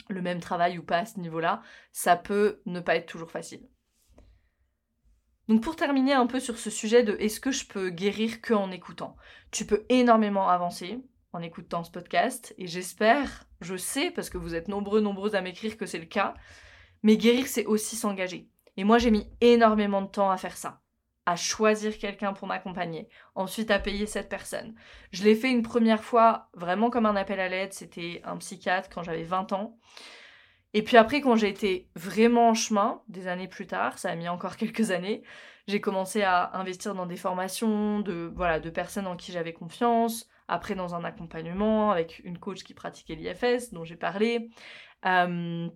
le 0.09 0.21
même 0.21 0.41
travail 0.41 0.77
ou 0.77 0.83
pas 0.83 0.99
à 0.99 1.05
ce 1.05 1.19
niveau-là. 1.19 1.61
Ça 1.93 2.17
peut 2.17 2.61
ne 2.65 2.81
pas 2.81 2.95
être 2.95 3.07
toujours 3.07 3.31
facile. 3.31 3.61
Donc 5.47 5.63
pour 5.63 5.75
terminer 5.75 6.13
un 6.13 6.27
peu 6.27 6.39
sur 6.39 6.57
ce 6.57 6.69
sujet 6.69 7.03
de 7.03 7.15
est-ce 7.19 7.39
que 7.39 7.51
je 7.51 7.65
peux 7.65 7.89
guérir 7.89 8.41
que 8.41 8.53
en 8.53 8.71
écoutant, 8.71 9.15
tu 9.51 9.65
peux 9.65 9.85
énormément 9.89 10.49
avancer, 10.49 11.01
en 11.33 11.41
écoutant 11.41 11.83
ce 11.83 11.91
podcast. 11.91 12.53
Et 12.57 12.67
j'espère, 12.67 13.45
je 13.61 13.75
sais, 13.75 14.11
parce 14.11 14.29
que 14.29 14.37
vous 14.37 14.55
êtes 14.55 14.67
nombreux, 14.67 15.01
nombreuses 15.01 15.35
à 15.35 15.41
m'écrire 15.41 15.77
que 15.77 15.85
c'est 15.85 15.99
le 15.99 16.05
cas, 16.05 16.33
mais 17.03 17.17
guérir, 17.17 17.47
c'est 17.47 17.65
aussi 17.65 17.95
s'engager. 17.95 18.49
Et 18.77 18.83
moi, 18.83 18.97
j'ai 18.97 19.11
mis 19.11 19.29
énormément 19.41 20.01
de 20.01 20.07
temps 20.07 20.31
à 20.31 20.37
faire 20.37 20.57
ça, 20.57 20.81
à 21.25 21.35
choisir 21.35 21.97
quelqu'un 21.97 22.33
pour 22.33 22.47
m'accompagner, 22.47 23.09
ensuite 23.35 23.71
à 23.71 23.79
payer 23.79 24.05
cette 24.05 24.29
personne. 24.29 24.75
Je 25.11 25.23
l'ai 25.23 25.35
fait 25.35 25.51
une 25.51 25.63
première 25.63 26.03
fois 26.03 26.49
vraiment 26.53 26.89
comme 26.89 27.05
un 27.05 27.15
appel 27.15 27.39
à 27.39 27.49
l'aide, 27.49 27.73
c'était 27.73 28.21
un 28.23 28.37
psychiatre 28.37 28.89
quand 28.89 29.03
j'avais 29.03 29.23
20 29.23 29.53
ans. 29.53 29.77
Et 30.73 30.83
puis 30.83 30.95
après, 30.95 31.19
quand 31.19 31.35
j'ai 31.35 31.49
été 31.49 31.89
vraiment 31.95 32.49
en 32.49 32.53
chemin, 32.53 33.01
des 33.09 33.27
années 33.27 33.49
plus 33.49 33.67
tard, 33.67 33.97
ça 33.97 34.09
a 34.09 34.15
mis 34.15 34.29
encore 34.29 34.55
quelques 34.57 34.91
années, 34.91 35.23
j'ai 35.67 35.81
commencé 35.81 36.23
à 36.23 36.57
investir 36.57 36.95
dans 36.95 37.05
des 37.05 37.17
formations 37.17 37.99
de, 37.99 38.31
voilà, 38.35 38.59
de 38.59 38.69
personnes 38.69 39.07
en 39.07 39.15
qui 39.15 39.31
j'avais 39.31 39.53
confiance, 39.53 40.27
après 40.51 40.75
dans 40.75 40.95
un 40.95 41.05
accompagnement 41.05 41.91
avec 41.91 42.21
une 42.25 42.37
coach 42.37 42.63
qui 42.63 42.73
pratiquait 42.73 43.15
l'IFS 43.15 43.71
dont 43.71 43.85
j'ai 43.85 43.95
parlé, 43.95 44.49
euh, 45.05 45.69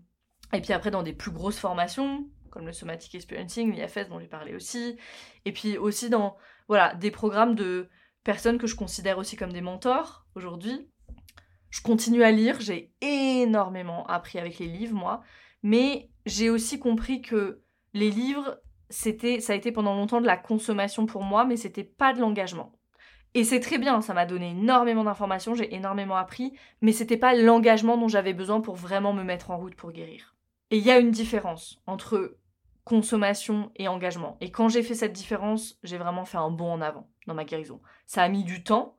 et 0.54 0.62
puis 0.62 0.74
après 0.74 0.92
dans 0.92 1.02
des 1.02 1.14
plus 1.14 1.32
grosses 1.32 1.58
formations 1.58 2.30
comme 2.52 2.66
le 2.66 2.74
Somatic 2.74 3.16
Experiencing, 3.16 3.74
l'IFS 3.74 4.08
dont 4.10 4.20
j'ai 4.20 4.28
parlé 4.28 4.54
aussi, 4.54 4.98
et 5.46 5.52
puis 5.52 5.78
aussi 5.78 6.10
dans 6.10 6.38
voilà, 6.68 6.94
des 6.96 7.12
programmes 7.12 7.56
de 7.56 7.90
personnes 8.24 8.58
que 8.58 8.68
je 8.68 8.76
considère 8.76 9.18
aussi 9.18 9.36
comme 9.36 9.52
des 9.52 9.62
mentors 9.62 10.26
aujourd'hui. 10.36 10.90
Je 11.70 11.82
continue 11.82 12.24
à 12.24 12.32
lire, 12.32 12.62
j'ai 12.62 12.94
énormément 13.02 14.06
appris 14.08 14.40
avec 14.40 14.60
les 14.60 14.68
livres 14.68 14.96
moi, 14.96 15.22
mais 15.64 16.10
j'ai 16.26 16.50
aussi 16.50 16.80
compris 16.80 17.22
que 17.22 17.62
les 17.94 18.10
livres 18.10 18.60
c'était 18.90 19.40
ça 19.40 19.54
a 19.54 19.56
été 19.56 19.72
pendant 19.72 19.96
longtemps 19.96 20.22
de 20.22 20.28
la 20.28 20.38
consommation 20.38 21.06
pour 21.06 21.24
moi 21.24 21.46
mais 21.46 21.58
c'était 21.58 21.84
pas 21.86 22.14
de 22.14 22.20
l'engagement. 22.20 22.74
Et 23.36 23.44
c'est 23.44 23.60
très 23.60 23.78
bien, 23.78 24.02
ça 24.02 24.14
m'a 24.14 24.26
donné 24.26 24.52
énormément 24.52 25.04
d'informations, 25.04 25.56
j'ai 25.56 25.76
énormément 25.76 26.16
appris, 26.16 26.54
mais 26.80 26.94
c'était 26.94 27.18
pas 27.18 27.36
l'engagement 27.36 27.98
dont 27.98 28.08
j'avais 28.08 28.34
besoin 28.34 28.62
pour 28.62 28.76
vraiment 28.76 29.12
me 29.12 29.24
mettre 29.24 29.52
en 29.52 29.58
route 29.58 29.76
pour 29.76 29.92
guérir. 29.92 30.38
Et 30.72 30.78
il 30.78 30.84
y 30.86 30.90
a 30.90 31.00
une 31.00 31.12
différence 31.12 31.82
entre 31.86 32.38
consommation 32.86 33.72
et 33.76 33.90
engagement. 33.90 34.38
Et 34.40 34.52
quand 34.52 34.70
j'ai 34.70 34.84
fait 34.84 34.96
cette 34.96 35.12
différence, 35.12 35.78
j'ai 35.84 35.98
vraiment 35.98 36.24
fait 36.24 36.38
un 36.38 36.50
bond 36.50 36.72
en 36.72 36.82
avant 36.82 37.10
dans 37.28 37.34
ma 37.34 37.44
guérison. 37.44 37.82
Ça 38.06 38.24
a 38.24 38.30
mis 38.30 38.46
du 38.46 38.64
temps, 38.64 38.98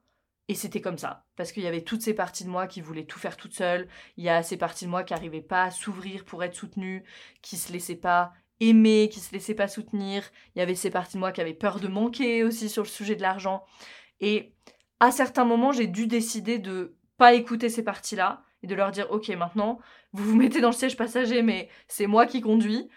et 0.49 0.55
c'était 0.55 0.83
comme 0.83 0.99
ça. 0.99 1.25
Parce 1.37 1.51
qu'il 1.51 1.62
y 1.62 1.66
avait 1.66 1.81
toutes 1.81 2.03
ces 2.03 2.12
parties 2.12 2.44
de 2.44 2.51
moi 2.51 2.66
qui 2.66 2.83
voulaient 2.83 3.07
tout 3.07 3.18
faire 3.18 3.38
toutes 3.38 3.55
seules. 3.55 3.88
Il 4.18 4.25
y 4.25 4.29
a 4.29 4.42
ces 4.42 4.59
parties 4.59 4.85
de 4.85 4.90
moi 4.90 5.03
qui 5.03 5.14
n'arrivaient 5.14 5.40
pas 5.40 5.64
à 5.64 5.70
s'ouvrir 5.70 6.27
pour 6.27 6.44
être 6.44 6.55
soutenues, 6.55 7.05
qui 7.40 7.57
se 7.57 7.72
laissaient 7.72 7.96
pas 7.96 8.35
aimer, 8.61 9.09
qui 9.11 9.20
se 9.20 9.33
laissaient 9.33 9.55
pas 9.55 9.68
soutenir. 9.68 10.31
Il 10.55 10.59
y 10.59 10.62
avait 10.62 10.75
ces 10.75 10.90
parties 10.90 11.16
de 11.16 11.20
moi 11.20 11.33
qui 11.33 11.40
avaient 11.40 11.55
peur 11.55 11.81
de 11.81 11.88
manquer 11.88 12.44
aussi 12.44 12.68
sur 12.68 12.83
le 12.83 12.88
sujet 12.88 13.16
de 13.16 13.22
l'argent. 13.22 13.64
Et 14.20 14.52
à 15.00 15.11
certains 15.11 15.44
moments, 15.44 15.72
j'ai 15.72 15.87
dû 15.87 16.07
décider 16.07 16.59
de 16.59 16.96
pas 17.16 17.35
écouter 17.35 17.68
ces 17.68 17.83
parties-là 17.83 18.42
et 18.62 18.66
de 18.66 18.74
leur 18.74 18.90
dire 18.90 19.11
ok 19.11 19.29
maintenant 19.31 19.79
vous 20.12 20.24
vous 20.24 20.37
mettez 20.37 20.61
dans 20.61 20.70
le 20.70 20.74
siège 20.74 20.96
passager 20.96 21.42
mais 21.42 21.68
c'est 21.88 22.07
moi 22.07 22.26
qui 22.26 22.40
conduis 22.40 22.88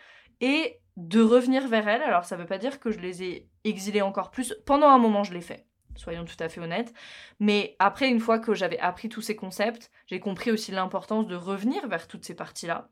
et 0.42 0.80
de 0.98 1.22
revenir 1.22 1.68
vers 1.68 1.88
elles. 1.88 2.02
Alors 2.02 2.26
ça 2.26 2.36
veut 2.36 2.46
pas 2.46 2.58
dire 2.58 2.80
que 2.80 2.92
je 2.92 3.00
les 3.00 3.24
ai 3.24 3.50
exilées 3.64 4.02
encore 4.02 4.32
plus. 4.32 4.54
Pendant 4.66 4.88
un 4.88 4.98
moment 4.98 5.24
je 5.24 5.34
l'ai 5.34 5.42
fait, 5.42 5.66
soyons 5.96 6.26
tout 6.26 6.36
à 6.40 6.50
fait 6.50 6.60
honnêtes. 6.60 6.94
Mais 7.40 7.76
après 7.80 8.10
une 8.10 8.20
fois 8.20 8.40
que 8.40 8.54
j'avais 8.54 8.80
appris 8.80 9.10
tous 9.10 9.22
ces 9.22 9.36
concepts, 9.36 9.92
j'ai 10.08 10.20
compris 10.20 10.52
aussi 10.52 10.72
l'importance 10.72 11.28
de 11.28 11.36
revenir 11.36 11.88
vers 11.88 12.08
toutes 12.08 12.26
ces 12.26 12.36
parties-là 12.36 12.90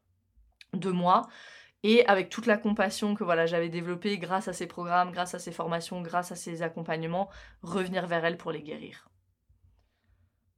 de 0.73 0.91
moi 0.91 1.27
et 1.83 2.05
avec 2.07 2.29
toute 2.29 2.45
la 2.45 2.57
compassion 2.57 3.15
que 3.15 3.23
voilà 3.23 3.45
j'avais 3.45 3.69
développée 3.69 4.17
grâce 4.17 4.47
à 4.47 4.53
ces 4.53 4.67
programmes, 4.67 5.11
grâce 5.11 5.35
à 5.35 5.39
ces 5.39 5.51
formations, 5.51 6.01
grâce 6.01 6.31
à 6.31 6.35
ces 6.35 6.61
accompagnements, 6.61 7.29
revenir 7.61 8.07
vers 8.07 8.25
elle 8.25 8.37
pour 8.37 8.51
les 8.51 8.63
guérir. 8.63 9.09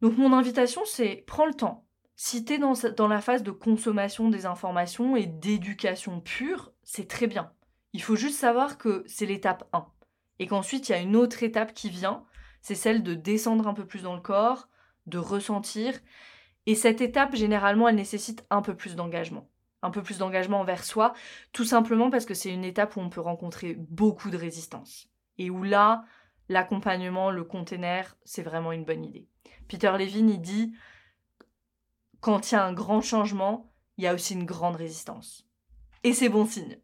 Donc 0.01 0.17
mon 0.17 0.33
invitation 0.33 0.81
c'est 0.85 1.23
prends 1.27 1.45
le 1.45 1.53
temps. 1.53 1.85
Si 2.15 2.43
tu 2.43 2.53
es 2.53 2.57
dans, 2.57 2.73
dans 2.95 3.07
la 3.07 3.21
phase 3.21 3.43
de 3.43 3.51
consommation 3.51 4.29
des 4.29 4.45
informations 4.45 5.15
et 5.15 5.25
d'éducation 5.25 6.19
pure, 6.19 6.73
c'est 6.83 7.07
très 7.07 7.27
bien. 7.27 7.53
Il 7.93 8.01
faut 8.01 8.17
juste 8.17 8.37
savoir 8.37 8.77
que 8.77 9.03
c'est 9.07 9.25
l'étape 9.25 9.67
1. 9.71 9.87
Et 10.39 10.47
qu'ensuite 10.47 10.89
il 10.89 10.91
y 10.91 10.95
a 10.95 10.99
une 10.99 11.15
autre 11.15 11.43
étape 11.43 11.73
qui 11.73 11.89
vient, 11.89 12.25
c'est 12.61 12.75
celle 12.75 13.03
de 13.03 13.13
descendre 13.13 13.67
un 13.67 13.73
peu 13.73 13.85
plus 13.85 14.03
dans 14.03 14.15
le 14.15 14.21
corps, 14.21 14.67
de 15.05 15.17
ressentir. 15.17 15.93
Et 16.65 16.75
cette 16.75 17.01
étape, 17.01 17.35
généralement, 17.35 17.87
elle 17.87 17.95
nécessite 17.95 18.45
un 18.49 18.61
peu 18.61 18.75
plus 18.75 18.95
d'engagement 18.95 19.49
un 19.81 19.91
peu 19.91 20.03
plus 20.03 20.17
d'engagement 20.17 20.61
envers 20.61 20.83
soi, 20.83 21.13
tout 21.53 21.65
simplement 21.65 22.09
parce 22.09 22.25
que 22.25 22.33
c'est 22.33 22.53
une 22.53 22.65
étape 22.65 22.95
où 22.95 22.99
on 22.99 23.09
peut 23.09 23.21
rencontrer 23.21 23.75
beaucoup 23.77 24.29
de 24.29 24.37
résistance. 24.37 25.07
Et 25.37 25.49
où 25.49 25.63
là, 25.63 26.03
l'accompagnement, 26.49 27.31
le 27.31 27.43
container, 27.43 28.17
c'est 28.25 28.43
vraiment 28.43 28.71
une 28.71 28.85
bonne 28.85 29.05
idée. 29.05 29.27
Peter 29.67 29.91
Levin, 29.97 30.27
il 30.27 30.41
dit, 30.41 30.73
quand 32.19 32.51
il 32.51 32.55
y 32.55 32.57
a 32.57 32.65
un 32.65 32.73
grand 32.73 33.01
changement, 33.01 33.71
il 33.97 34.03
y 34.03 34.07
a 34.07 34.13
aussi 34.13 34.33
une 34.33 34.45
grande 34.45 34.75
résistance. 34.75 35.45
Et 36.03 36.13
c'est 36.13 36.29
bon 36.29 36.45
signe. 36.45 36.79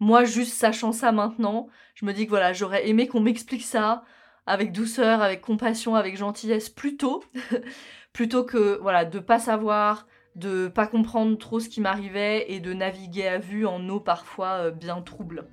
Moi, 0.00 0.24
juste 0.24 0.54
sachant 0.54 0.92
ça 0.92 1.12
maintenant, 1.12 1.68
je 1.94 2.04
me 2.04 2.12
dis 2.12 2.24
que 2.24 2.30
voilà, 2.30 2.52
j'aurais 2.52 2.88
aimé 2.88 3.08
qu'on 3.08 3.20
m'explique 3.20 3.64
ça 3.64 4.04
avec 4.46 4.72
douceur, 4.72 5.22
avec 5.22 5.40
compassion, 5.40 5.94
avec 5.94 6.16
gentillesse 6.16 6.68
plus 6.68 6.96
tôt, 6.96 7.24
plutôt 8.12 8.44
que 8.44 8.78
voilà, 8.82 9.04
de 9.04 9.18
pas 9.18 9.38
savoir, 9.38 10.06
de 10.34 10.68
pas 10.68 10.86
comprendre 10.86 11.36
trop 11.38 11.60
ce 11.60 11.68
qui 11.68 11.80
m'arrivait 11.80 12.50
et 12.52 12.60
de 12.60 12.72
naviguer 12.72 13.28
à 13.28 13.38
vue 13.38 13.66
en 13.66 13.88
eau 13.88 14.00
parfois 14.00 14.66
euh, 14.66 14.70
bien 14.70 15.00
trouble. 15.00 15.48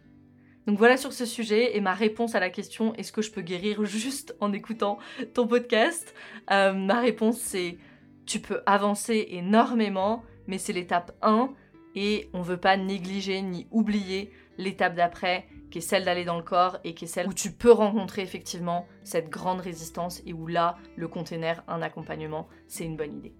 Donc 0.67 0.77
voilà 0.77 0.97
sur 0.97 1.13
ce 1.13 1.25
sujet 1.25 1.75
et 1.75 1.81
ma 1.81 1.93
réponse 1.93 2.35
à 2.35 2.39
la 2.39 2.49
question 2.49 2.93
est-ce 2.95 3.11
que 3.11 3.21
je 3.21 3.31
peux 3.31 3.41
guérir 3.41 3.83
juste 3.85 4.35
en 4.39 4.53
écoutant 4.53 4.99
ton 5.33 5.47
podcast? 5.47 6.13
Euh, 6.51 6.73
Ma 6.73 6.99
réponse 6.99 7.37
c'est 7.37 7.77
tu 8.25 8.39
peux 8.39 8.61
avancer 8.65 9.27
énormément 9.31 10.23
mais 10.47 10.57
c'est 10.57 10.73
l'étape 10.73 11.15
1 11.21 11.53
et 11.95 12.29
on 12.33 12.41
veut 12.41 12.57
pas 12.57 12.77
négliger 12.77 13.41
ni 13.41 13.67
oublier 13.71 14.31
l'étape 14.57 14.95
d'après 14.95 15.47
qui 15.71 15.79
est 15.79 15.81
celle 15.81 16.05
d'aller 16.05 16.25
dans 16.25 16.37
le 16.37 16.43
corps 16.43 16.77
et 16.83 16.93
qui 16.93 17.05
est 17.05 17.07
celle 17.07 17.27
où 17.27 17.33
tu 17.33 17.51
peux 17.51 17.71
rencontrer 17.71 18.21
effectivement 18.21 18.85
cette 19.03 19.29
grande 19.29 19.61
résistance 19.61 20.21
et 20.25 20.33
où 20.33 20.45
là 20.45 20.77
le 20.95 21.07
container, 21.07 21.63
un 21.67 21.81
accompagnement, 21.81 22.47
c'est 22.67 22.85
une 22.85 22.97
bonne 22.97 23.17
idée. 23.17 23.33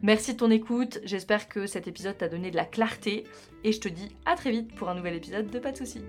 Merci 0.00 0.34
de 0.34 0.38
ton 0.38 0.50
écoute, 0.52 1.00
j'espère 1.02 1.48
que 1.48 1.66
cet 1.66 1.88
épisode 1.88 2.16
t'a 2.16 2.28
donné 2.28 2.52
de 2.52 2.56
la 2.56 2.64
clarté 2.64 3.24
et 3.64 3.72
je 3.72 3.80
te 3.80 3.88
dis 3.88 4.14
à 4.26 4.36
très 4.36 4.52
vite 4.52 4.72
pour 4.76 4.88
un 4.88 4.94
nouvel 4.94 5.16
épisode 5.16 5.50
de 5.50 5.58
Pas 5.58 5.72
de 5.72 5.76
soucis. 5.76 6.04